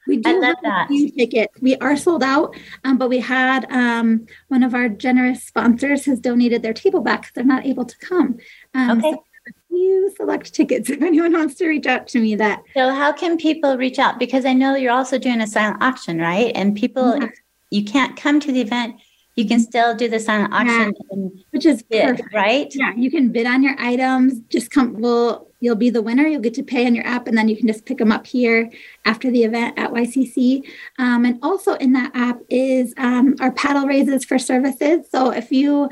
[0.07, 0.89] we do I love that.
[1.15, 1.61] tickets.
[1.61, 6.19] We are sold out, um, but we had um, one of our generous sponsors has
[6.19, 8.37] donated their table back because they're not able to come.
[8.73, 9.11] Um, okay.
[9.11, 9.23] So
[9.71, 13.37] few select tickets if anyone wants to reach out to me that so how can
[13.37, 17.17] people reach out because i know you're also doing a silent auction right and people
[17.17, 17.29] yeah.
[17.69, 18.95] you can't come to the event
[19.35, 21.27] you can still do the silent auction yeah.
[21.51, 22.33] which is bid, perfect.
[22.33, 26.27] right yeah you can bid on your items just come well you'll be the winner
[26.27, 28.27] you'll get to pay on your app and then you can just pick them up
[28.27, 28.69] here
[29.05, 30.67] after the event at ycc
[30.99, 35.51] um, and also in that app is um, our paddle raises for services so if
[35.51, 35.89] you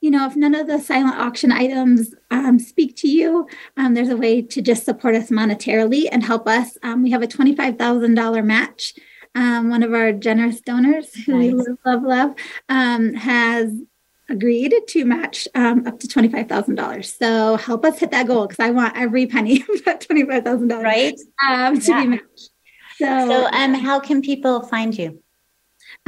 [0.00, 3.46] you know, if none of the silent auction items um, speak to you,
[3.76, 6.78] um, there's a way to just support us monetarily and help us.
[6.82, 8.94] Um, we have a $25,000 match.
[9.34, 11.52] Um, one of our generous donors, who nice.
[11.52, 12.34] we love, love, love,
[12.68, 13.72] um, has
[14.30, 17.04] agreed to match um, up to $25,000.
[17.04, 21.16] So help us hit that goal because I want every penny of that $25,000 right?
[21.16, 22.02] to yeah.
[22.02, 22.50] be matched.
[22.96, 25.22] So, so um, how can people find you?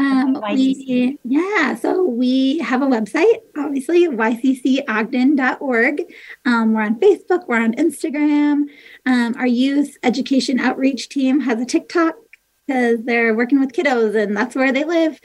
[0.03, 6.03] Um, we, yeah, so we have a website, obviously, yccogden.org.
[6.45, 8.65] Um, we're on Facebook, we're on Instagram.
[9.07, 12.17] Um, our youth education outreach team has a TikTok
[12.67, 15.21] because they're working with kiddos and that's where they live.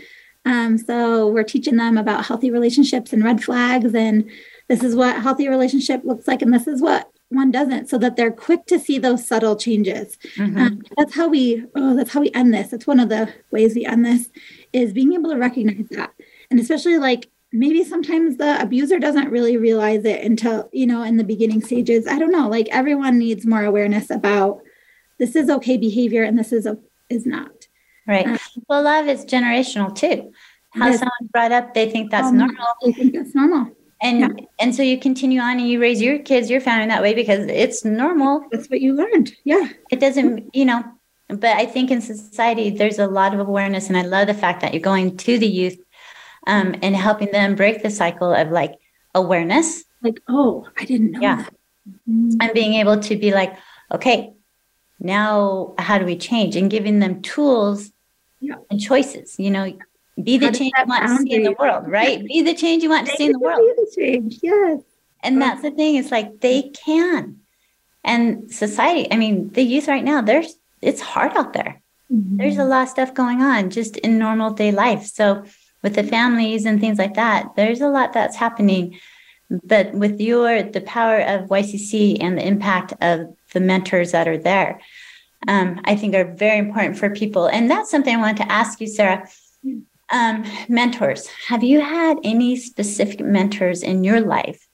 [0.46, 4.30] Um, so we're teaching them about healthy relationships and red flags, and
[4.70, 8.16] this is what healthy relationship looks like, and this is what one doesn't, so that
[8.16, 10.18] they're quick to see those subtle changes.
[10.36, 10.58] Mm-hmm.
[10.58, 11.66] Um, that's how we.
[11.76, 12.70] Oh, that's how we end this.
[12.70, 14.30] That's one of the ways we end this
[14.74, 16.14] is being able to recognize that,
[16.50, 21.18] and especially like maybe sometimes the abuser doesn't really realize it until you know in
[21.18, 22.08] the beginning stages.
[22.08, 22.48] I don't know.
[22.48, 24.62] Like everyone needs more awareness about
[25.18, 26.78] this is okay behavior and this is a,
[27.10, 27.68] is not.
[28.08, 28.28] Right.
[28.28, 30.32] Um, well, love is generational too.
[30.72, 31.00] How yes.
[31.00, 32.68] someone brought up, they think that's um, normal.
[32.84, 33.76] They think that's normal.
[34.00, 34.46] And yeah.
[34.60, 37.48] and so you continue on and you raise your kids, your family that way because
[37.48, 38.46] it's normal.
[38.52, 39.34] That's what you learned.
[39.44, 39.70] Yeah.
[39.90, 40.84] It doesn't, you know,
[41.30, 44.62] but I think in society there's a lot of awareness, and I love the fact
[44.62, 45.78] that you're going to the youth
[46.46, 48.76] um, and helping them break the cycle of like
[49.14, 49.84] awareness.
[50.02, 51.36] Like, oh, I didn't know yeah.
[51.38, 51.54] that.
[52.10, 52.38] Mm-hmm.
[52.40, 53.58] And being able to be like,
[53.92, 54.34] okay,
[55.00, 56.56] now how do we change?
[56.56, 57.92] And giving them tools
[58.40, 58.56] yeah.
[58.70, 59.38] and choices.
[59.40, 59.78] You know,
[60.24, 62.26] be the change you want to see in the world, right?
[62.26, 63.60] Be the change you want to see in the world.
[63.60, 64.82] Be the change, yes.
[65.22, 65.96] And that's the thing.
[65.96, 67.40] It's like they can.
[68.04, 71.82] And society, I mean, the youth right now, there's it's hard out there.
[72.12, 72.38] Mm-hmm.
[72.38, 75.06] There's a lot of stuff going on just in normal day life.
[75.06, 75.44] So
[75.84, 79.00] with the families and things like that, there's a lot that's happening.
[79.50, 84.38] But with your the power of YCC and the impact of the mentors that are
[84.38, 84.82] there,
[85.48, 87.48] um, I think are very important for people.
[87.48, 89.28] And that's something I wanted to ask you, Sarah.
[90.10, 91.28] Um, mentors.
[91.48, 94.66] Have you had any specific mentors in your life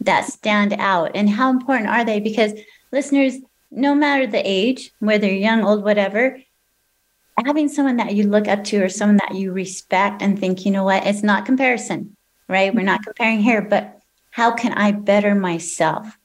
[0.00, 1.10] that stand out?
[1.14, 2.20] And how important are they?
[2.20, 2.54] Because
[2.90, 3.36] listeners,
[3.70, 6.38] no matter the age, whether you're young, old, whatever,
[7.44, 10.70] having someone that you look up to or someone that you respect and think, you
[10.70, 12.16] know what, it's not comparison,
[12.48, 12.74] right?
[12.74, 13.98] We're not comparing here, but
[14.30, 16.18] how can I better myself?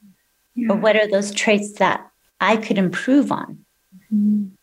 [0.54, 0.72] Yeah.
[0.72, 3.64] Or what are those traits that I could improve on?
[4.12, 4.54] Mm-hmm.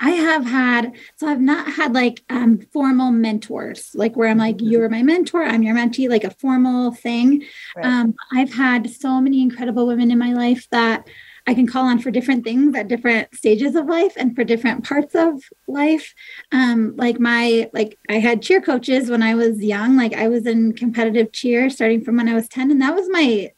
[0.00, 4.56] I have had, so I've not had like um, formal mentors, like where I'm like,
[4.56, 4.68] mm-hmm.
[4.68, 7.44] you're my mentor, I'm your mentee, like a formal thing.
[7.76, 7.86] Right.
[7.86, 11.08] Um, I've had so many incredible women in my life that
[11.48, 14.84] I can call on for different things at different stages of life and for different
[14.84, 16.14] parts of life.
[16.52, 20.46] Um, like my, like I had cheer coaches when I was young, like I was
[20.46, 23.50] in competitive cheer starting from when I was 10, and that was my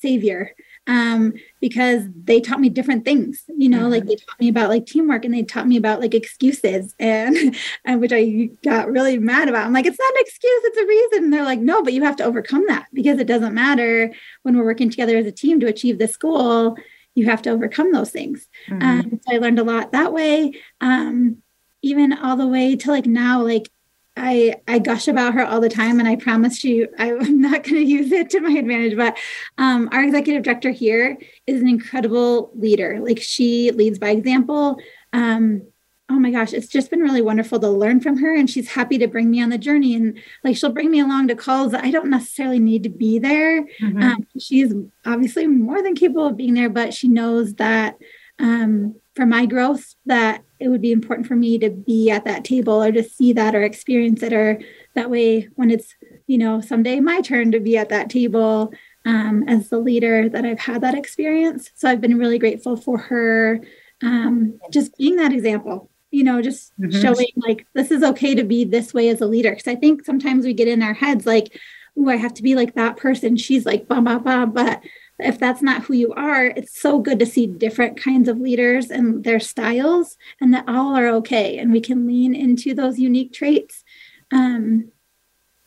[0.00, 0.54] savior
[0.86, 3.44] um, because they taught me different things.
[3.56, 3.90] You know, mm-hmm.
[3.90, 7.56] like they taught me about like teamwork and they taught me about like excuses and,
[7.84, 9.66] and which I got really mad about.
[9.66, 11.24] I'm like, it's not an excuse, it's a reason.
[11.24, 14.12] And they're like, no, but you have to overcome that because it doesn't matter
[14.42, 16.76] when we're working together as a team to achieve this goal.
[17.14, 18.48] You have to overcome those things.
[18.68, 18.82] Mm-hmm.
[18.82, 20.54] Um, so I learned a lot that way.
[20.80, 21.42] Um,
[21.82, 23.70] even all the way to like now, like
[24.16, 27.76] I I gush about her all the time, and I promise you I'm not going
[27.76, 28.96] to use it to my advantage.
[28.96, 29.16] But
[29.58, 32.98] um, our executive director here is an incredible leader.
[33.00, 34.78] Like she leads by example.
[35.12, 35.62] Um,
[36.10, 38.98] oh my gosh, it's just been really wonderful to learn from her, and she's happy
[38.98, 39.94] to bring me on the journey.
[39.94, 43.18] And like she'll bring me along to calls that I don't necessarily need to be
[43.18, 43.62] there.
[43.80, 44.02] Mm-hmm.
[44.02, 44.74] Um, she's
[45.06, 47.96] obviously more than capable of being there, but she knows that
[48.38, 52.44] um, for my growth that it would be important for me to be at that
[52.44, 54.60] table or to see that or experience it or
[54.94, 55.94] that way when it's
[56.26, 58.72] you know someday my turn to be at that table
[59.04, 61.70] um, as the leader that i've had that experience.
[61.74, 63.60] So i've been really grateful for her
[64.02, 67.00] um, just being that example you know just mm-hmm.
[67.00, 69.50] showing like this is okay to be this way as a leader.
[69.50, 71.58] Because i think sometimes we get in our heads like
[71.98, 73.36] oh i have to be like that person.
[73.36, 74.80] She's like blah blah blah but
[75.18, 78.90] if that's not who you are, it's so good to see different kinds of leaders
[78.90, 81.58] and their styles, and that all are okay.
[81.58, 83.84] And we can lean into those unique traits
[84.32, 84.90] um,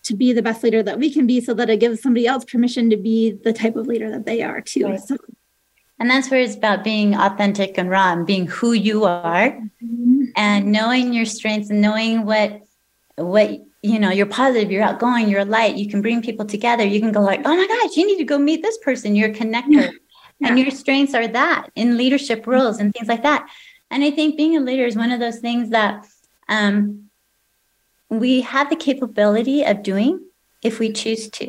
[0.03, 2.45] to be the best leader that we can be so that it gives somebody else
[2.45, 4.85] permission to be the type of leader that they are too.
[4.85, 4.99] Right.
[4.99, 5.17] So,
[5.99, 10.25] and that's where it's about being authentic and raw and being who you are mm-hmm.
[10.35, 12.61] and knowing your strengths and knowing what
[13.15, 16.99] what you know you're positive you're outgoing you're light you can bring people together you
[16.99, 19.33] can go like oh my gosh you need to go meet this person you're a
[19.33, 19.91] connector yeah.
[20.39, 20.47] Yeah.
[20.49, 23.47] and your strengths are that in leadership roles and things like that
[23.91, 26.05] and i think being a leader is one of those things that
[26.47, 27.09] um,
[28.09, 30.19] we have the capability of doing
[30.63, 31.45] if we choose to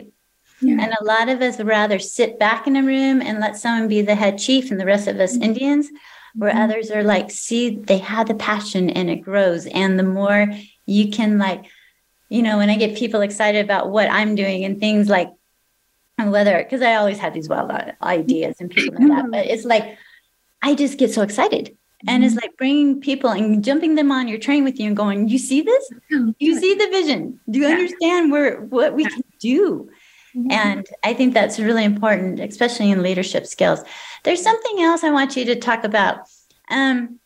[0.61, 0.83] yeah.
[0.83, 3.89] and a lot of us would rather sit back in a room and let someone
[3.89, 5.45] be the head chief and the rest of us mm-hmm.
[5.45, 5.89] indians
[6.35, 6.61] where mm-hmm.
[6.61, 10.49] others are like see they have the passion and it grows and the more
[10.87, 11.65] you can like
[12.29, 15.31] you know, when I get people excited about what I'm doing and things like
[16.19, 17.71] whether, because I always have these wild
[18.03, 19.99] ideas and people like that, but it's like,
[20.63, 21.77] I just get so excited.
[22.09, 22.43] And it's mm-hmm.
[22.43, 25.63] like bringing people and jumping them on your train with you and going, you see
[25.63, 25.91] this?
[26.39, 27.41] You see the vision?
[27.51, 29.91] Do you understand where what we can do?
[30.37, 30.51] Mm-hmm.
[30.51, 33.81] And I think that's really important, especially in leadership skills.
[34.25, 36.29] There's something else I want you to talk about.
[36.71, 37.19] Um,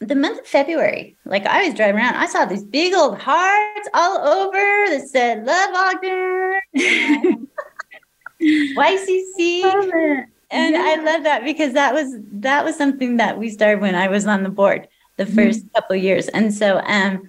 [0.00, 3.88] the month of February, like I was driving around, I saw these big old hearts
[3.92, 6.60] all over that said "Love Ogden,"
[8.42, 9.62] YCC,
[10.50, 10.82] and yeah.
[10.82, 14.26] I love that because that was that was something that we started when I was
[14.26, 15.68] on the board the 1st mm-hmm.
[15.74, 17.22] couple years, and so um,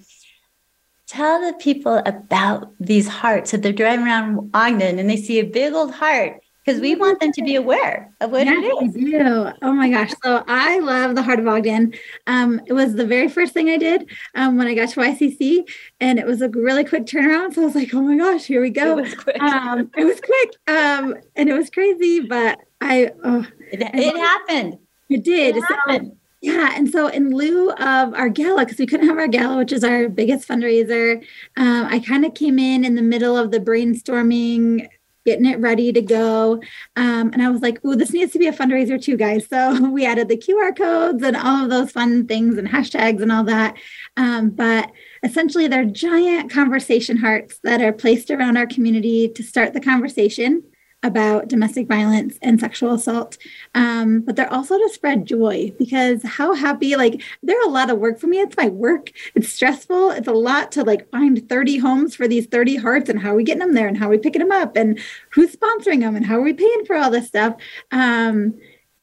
[1.06, 3.52] tell the people about these hearts.
[3.52, 7.20] If they're driving around Ogden and they see a big old heart, because we want
[7.20, 8.94] them to be aware of what yes, it is.
[8.94, 9.50] We do.
[9.62, 10.12] Oh my gosh.
[10.22, 11.94] So I love the Heart of Ogden.
[12.26, 15.68] Um, it was the very first thing I did um, when I got to YCC,
[16.00, 17.54] and it was a really quick turnaround.
[17.54, 18.98] So I was like, oh my gosh, here we go.
[18.98, 19.40] It was quick.
[19.40, 20.50] Um, it was quick.
[20.68, 24.78] Um, and it was crazy, but I, oh, it, it happened.
[25.08, 25.56] It did.
[25.56, 26.12] It happened.
[26.12, 26.72] So, yeah.
[26.74, 29.84] And so, in lieu of our gala, because we couldn't have our gala, which is
[29.84, 31.18] our biggest fundraiser,
[31.56, 34.88] um, I kind of came in in the middle of the brainstorming
[35.24, 36.62] getting it ready to go.
[36.96, 39.90] Um, and I was like, "Ooh, this needs to be a fundraiser too, guys." So
[39.90, 43.44] we added the QR codes and all of those fun things and hashtags and all
[43.44, 43.76] that.
[44.16, 44.90] Um, but
[45.22, 50.62] essentially, they're giant conversation hearts that are placed around our community to start the conversation
[51.02, 53.38] about domestic violence and sexual assault.
[53.74, 57.98] Um, but they're also to spread joy because how happy, like, they're a lot of
[57.98, 58.40] work for me.
[58.40, 59.12] It's my work.
[59.34, 60.10] It's stressful.
[60.10, 63.36] It's a lot to like find 30 homes for these 30 hearts and how are
[63.36, 64.98] we getting them there and how are we picking them up and
[65.30, 67.56] who's sponsoring them and how are we paying for all this stuff.
[67.90, 68.58] Um,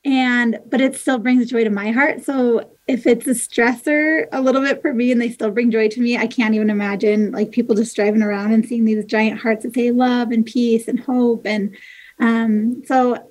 [0.09, 2.25] and but it still brings joy to my heart.
[2.25, 5.87] So if it's a stressor a little bit for me and they still bring joy
[5.89, 9.39] to me, I can't even imagine like people just driving around and seeing these giant
[9.39, 11.45] hearts that say love and peace and hope.
[11.45, 11.77] And
[12.19, 13.23] um, so,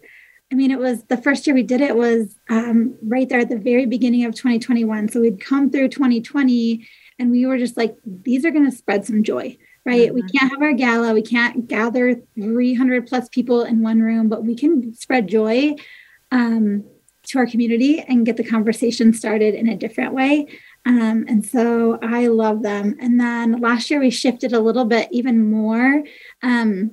[0.53, 3.49] I mean, it was the first year we did it was um, right there at
[3.49, 5.09] the very beginning of 2021.
[5.09, 6.87] So we'd come through 2020
[7.19, 10.09] and we were just like, these are going to spread some joy right?
[10.09, 10.17] Mm-hmm.
[10.17, 14.45] We can't have our gala, we can't gather 300 plus people in one room, but
[14.45, 15.77] we can spread joy
[16.31, 16.85] um,
[17.29, 20.47] to our community and get the conversation started in a different way.
[20.87, 22.97] Um, and so I love them.
[23.01, 26.03] And then last year we shifted a little bit even more
[26.43, 26.93] um,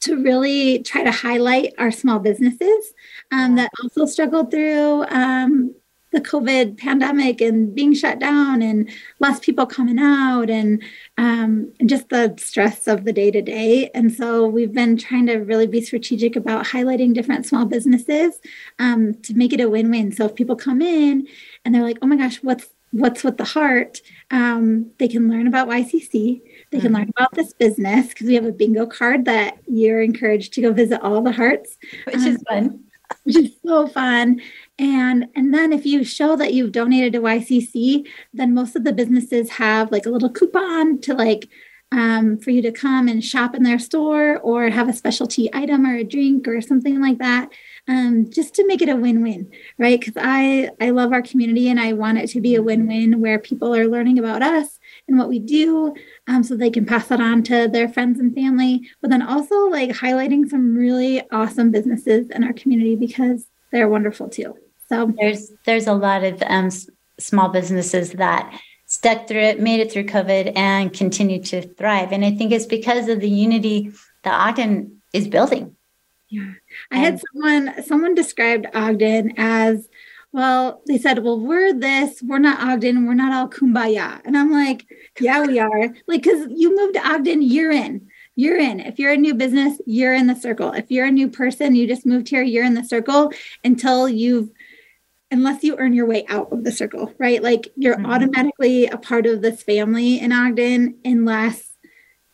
[0.00, 2.92] to really try to highlight our small businesses
[3.32, 5.74] um, that also struggled through um,
[6.12, 8.88] the COVID pandemic and being shut down and
[9.18, 10.82] less people coming out and,
[11.16, 13.90] um, just the stress of the day to day.
[13.94, 18.40] And so we've been trying to really be strategic about highlighting different small businesses
[18.78, 20.12] um, to make it a win win.
[20.12, 21.26] So if people come in
[21.64, 24.00] and they're like, oh my gosh, what's what's with the heart
[24.30, 26.10] um, they can learn about ycc
[26.70, 26.94] they can mm-hmm.
[26.94, 30.72] learn about this business because we have a bingo card that you're encouraged to go
[30.72, 32.84] visit all the hearts which um, is fun
[33.24, 34.40] which is so fun
[34.78, 38.92] and and then if you show that you've donated to YCC, then most of the
[38.92, 41.48] businesses have like a little coupon to like
[41.90, 45.86] um, for you to come and shop in their store or have a specialty item
[45.86, 47.50] or a drink or something like that
[47.88, 49.98] um, just to make it a win-win right?
[49.98, 53.38] Because i i love our community and i want it to be a win-win where
[53.38, 55.94] people are learning about us and what we do
[56.26, 59.54] um, so they can pass that on to their friends and family but then also
[59.68, 64.54] like highlighting some really awesome businesses in our community because they're wonderful too
[64.88, 66.70] so there's there's a lot of um,
[67.18, 72.12] small businesses that stuck through it, made it through COVID, and continue to thrive.
[72.12, 73.92] And I think it's because of the unity
[74.24, 75.76] that Ogden is building.
[76.30, 76.52] Yeah,
[76.90, 79.88] I and, had someone someone described Ogden as
[80.32, 80.82] well.
[80.86, 82.22] They said, "Well, we're this.
[82.22, 83.06] We're not Ogden.
[83.06, 84.86] We're not all kumbaya." And I'm like,
[85.20, 88.08] "Yeah, we are." Like, because you moved to Ogden, you're in
[88.38, 88.78] you're in.
[88.78, 90.70] If you're a new business, you're in the circle.
[90.70, 93.32] If you're a new person, you just moved here, you're in the circle
[93.64, 94.48] until you've
[95.30, 97.42] unless you earn your way out of the circle, right?
[97.42, 98.06] Like you're mm-hmm.
[98.06, 101.76] automatically a part of this family in Ogden unless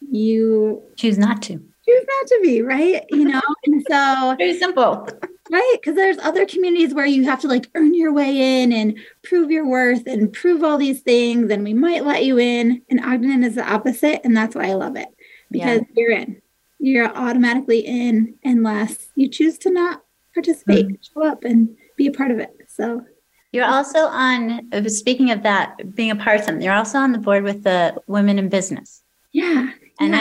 [0.00, 1.54] you choose not to.
[1.86, 3.04] Choose not to be, right?
[3.10, 5.08] You know, and so very simple.
[5.50, 5.76] Right.
[5.80, 9.50] Because there's other communities where you have to like earn your way in and prove
[9.50, 12.80] your worth and prove all these things, and we might let you in.
[12.88, 14.22] And Ogden is the opposite.
[14.24, 15.08] And that's why I love it
[15.50, 15.94] because yeah.
[15.96, 16.42] you're in.
[16.78, 20.94] You're automatically in unless you choose to not participate, mm-hmm.
[21.00, 22.50] show up and be a part of it.
[22.74, 23.04] So
[23.52, 27.12] you're also on, uh, speaking of that, being a part of something, you're also on
[27.12, 29.02] the board with the Women in Business.
[29.32, 29.70] Yeah.
[30.00, 30.12] And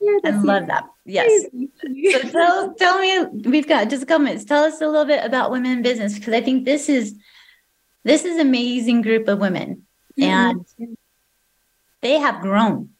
[0.00, 0.84] yeah, I, I love that.
[1.04, 1.44] Yes.
[2.12, 4.44] so tell, tell me, we've got just a couple minutes.
[4.44, 7.14] Tell us a little bit about Women in Business, because I think this is,
[8.04, 9.84] this is amazing group of women.
[10.16, 10.64] And
[12.00, 12.90] they have grown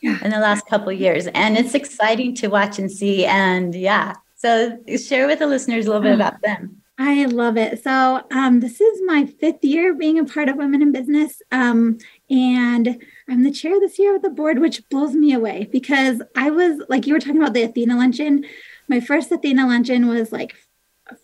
[0.00, 0.18] yeah.
[0.24, 1.26] in the last couple years.
[1.26, 3.26] And it's exciting to watch and see.
[3.26, 4.14] And yeah.
[4.36, 6.82] So share with the listeners a little bit about them.
[6.96, 7.82] I love it.
[7.82, 11.42] So, um, this is my fifth year being a part of Women in Business.
[11.50, 11.98] Um,
[12.30, 16.50] and I'm the chair this year of the board, which blows me away because I
[16.50, 18.44] was like, you were talking about the Athena luncheon.
[18.88, 20.54] My first Athena luncheon was like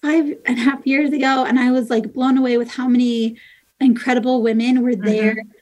[0.03, 1.45] five and a half years ago.
[1.45, 3.37] And I was like blown away with how many
[3.79, 5.60] incredible women were there mm-hmm.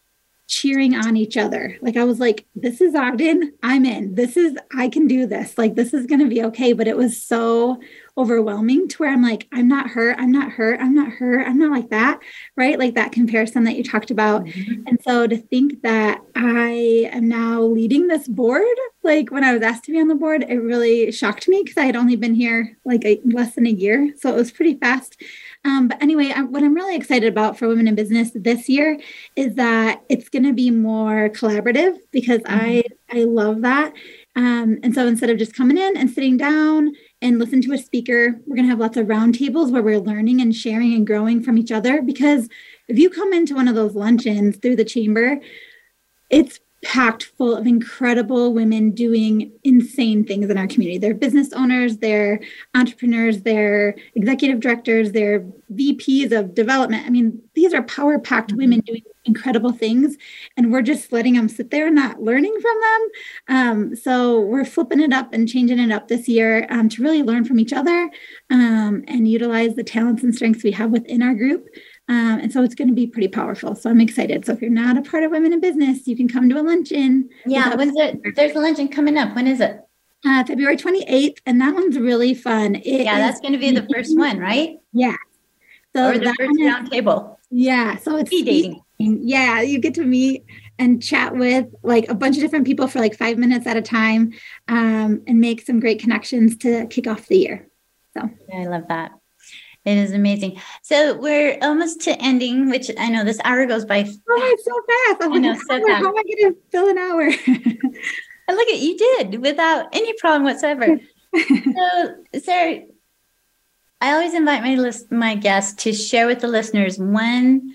[0.48, 1.76] Cheering on each other.
[1.82, 4.14] Like I was like, this is Ogden, I'm in.
[4.14, 5.58] This is I can do this.
[5.58, 7.78] Like this is going to be okay, but it was so
[8.16, 11.58] overwhelming to where I'm like, I'm not her, I'm not her, I'm not her, I'm
[11.58, 12.20] not like that,
[12.56, 12.78] right?
[12.78, 14.44] Like that comparison that you talked about.
[14.44, 14.88] Mm-hmm.
[14.88, 18.64] And so to think that I am now leading this board,
[19.08, 21.76] like when I was asked to be on the board, it really shocked me because
[21.76, 24.14] I had only been here like a, less than a year.
[24.18, 25.20] So it was pretty fast.
[25.64, 29.00] Um, but anyway, I, what I'm really excited about for women in business this year
[29.34, 32.54] is that it's going to be more collaborative because mm-hmm.
[32.54, 33.94] I I love that.
[34.36, 37.78] Um, and so instead of just coming in and sitting down and listen to a
[37.78, 38.40] speaker.
[38.46, 41.58] We're going to have lots of roundtables where we're learning and sharing and growing from
[41.58, 42.02] each other.
[42.02, 42.48] Because
[42.86, 45.40] if you come into one of those luncheons through the chamber,
[46.30, 50.98] it's packed full of incredible women doing insane things in our community.
[50.98, 52.40] They're business owners, they're
[52.74, 55.40] entrepreneurs, they're executive directors, they're
[55.74, 57.04] VPs of development.
[57.06, 58.58] I mean, these are power packed mm-hmm.
[58.58, 60.16] women doing incredible things,
[60.56, 63.56] and we're just letting them sit there and not learning from them.
[63.56, 67.22] Um, so we're flipping it up and changing it up this year um, to really
[67.22, 68.10] learn from each other
[68.50, 71.68] um, and utilize the talents and strengths we have within our group.
[72.08, 73.74] Um, and so it's going to be pretty powerful.
[73.74, 74.46] So I'm excited.
[74.46, 76.62] So if you're not a part of Women in Business, you can come to a
[76.62, 77.28] luncheon.
[77.44, 77.74] Yeah.
[77.74, 78.34] When's it?
[78.34, 79.36] There's a luncheon coming up.
[79.36, 79.80] When is it?
[80.24, 81.36] Uh, February 28th.
[81.44, 82.76] And that one's really fun.
[82.76, 84.78] It yeah, that's going to be the first one, right?
[84.92, 85.16] Yeah.
[85.94, 87.38] So or the first round table.
[87.50, 87.96] Yeah.
[87.98, 88.82] So it's speed dating.
[88.98, 89.60] Yeah.
[89.60, 90.44] You get to meet
[90.78, 93.82] and chat with like a bunch of different people for like five minutes at a
[93.82, 94.32] time
[94.68, 97.68] um, and make some great connections to kick off the year.
[98.16, 99.17] So I love that.
[99.88, 100.60] It is amazing.
[100.82, 104.04] So we're almost to ending, which I know this hour goes by.
[104.04, 104.20] Fast.
[104.28, 105.22] Oh, it's so fast!
[105.22, 105.88] I'm I know, so fast.
[105.88, 107.22] How am I going to fill an hour?
[107.46, 111.00] and look at you did without any problem whatsoever.
[111.34, 112.82] so, Sarah,
[114.02, 117.74] I always invite my list, my guests to share with the listeners one,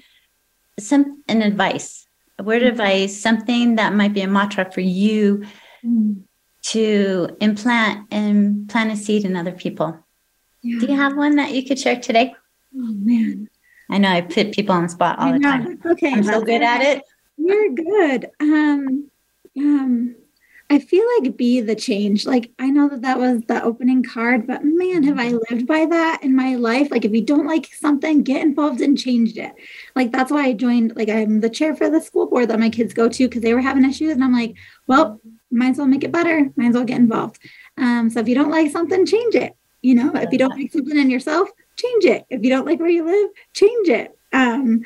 [0.78, 2.06] some an advice,
[2.38, 5.48] a word of advice, something that might be a mantra for you
[5.84, 6.22] mm.
[6.66, 10.03] to implant and plant a seed in other people.
[10.64, 10.80] Yeah.
[10.80, 12.34] Do you have one that you could share today?
[12.76, 13.50] Oh man.
[13.90, 15.80] I know I put people on the spot all the time.
[15.86, 16.12] Okay.
[16.12, 17.04] I'm so good at it.
[17.38, 18.30] You're good.
[18.40, 19.10] Um,
[19.58, 20.16] um,
[20.70, 22.26] I feel like be the change.
[22.26, 25.86] Like I know that that was the opening card, but man, have I lived by
[25.86, 26.90] that in my life?
[26.90, 29.54] Like if you don't like something, get involved and change it.
[29.96, 30.96] Like that's why I joined.
[30.96, 33.54] Like I'm the chair for the school board that my kids go to because they
[33.54, 34.56] were having issues, and I'm like,
[34.88, 35.20] well,
[35.52, 36.50] might as well make it better.
[36.56, 37.40] Might as well get involved.
[37.78, 39.56] Um, so if you don't like something, change it.
[39.84, 42.26] You know, if you don't like something in yourself, change it.
[42.30, 44.18] If you don't like where you live, change it.
[44.32, 44.84] Um,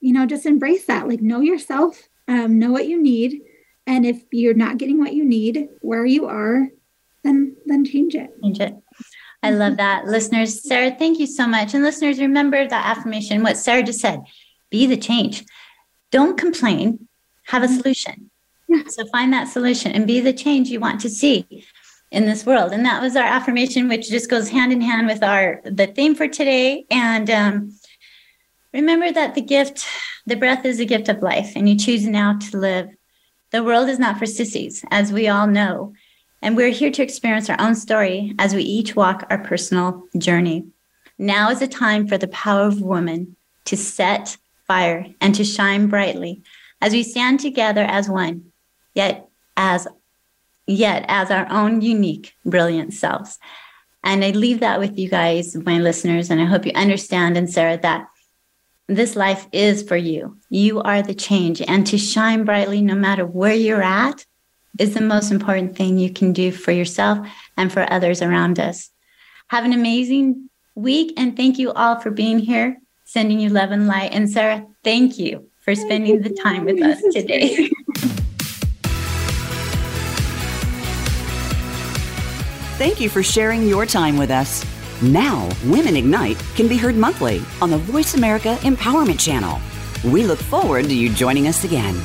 [0.00, 1.08] you know, just embrace that.
[1.08, 3.40] Like know yourself, um, know what you need.
[3.86, 6.68] And if you're not getting what you need where you are,
[7.24, 8.30] then then change it.
[8.42, 8.76] Change it.
[9.42, 10.04] I love that.
[10.04, 11.72] Listeners, Sarah, thank you so much.
[11.72, 14.20] And listeners, remember that affirmation, what Sarah just said
[14.70, 15.44] be the change.
[16.10, 17.08] Don't complain,
[17.46, 18.30] have a solution.
[18.68, 18.82] Yeah.
[18.88, 21.64] So find that solution and be the change you want to see
[22.10, 22.72] in this world.
[22.72, 26.14] And that was our affirmation which just goes hand in hand with our the theme
[26.14, 26.86] for today.
[26.90, 27.78] And um,
[28.72, 29.86] remember that the gift
[30.26, 32.88] the breath is a gift of life and you choose now to live.
[33.50, 35.94] The world is not for sissies as we all know.
[36.42, 40.66] And we're here to experience our own story as we each walk our personal journey.
[41.18, 43.36] Now is a time for the power of woman
[43.66, 44.36] to set
[44.66, 46.42] fire and to shine brightly
[46.80, 48.52] as we stand together as one
[48.94, 49.86] yet as
[50.66, 53.38] yet as our own unique, brilliant selves.
[54.04, 57.50] And I leave that with you guys, my listeners, and I hope you understand and
[57.50, 58.06] Sarah that
[58.88, 60.38] this life is for you.
[60.48, 64.24] You are the change, and to shine brightly no matter where you're at
[64.78, 68.90] is the most important thing you can do for yourself and for others around us.
[69.48, 73.88] Have an amazing week, and thank you all for being here, sending you love and
[73.88, 74.12] light.
[74.12, 77.70] And Sarah, thank you for spending the time with us today.
[82.76, 84.62] Thank you for sharing your time with us.
[85.00, 89.58] Now, Women Ignite can be heard monthly on the Voice America Empowerment Channel.
[90.04, 91.98] We look forward to you joining us again.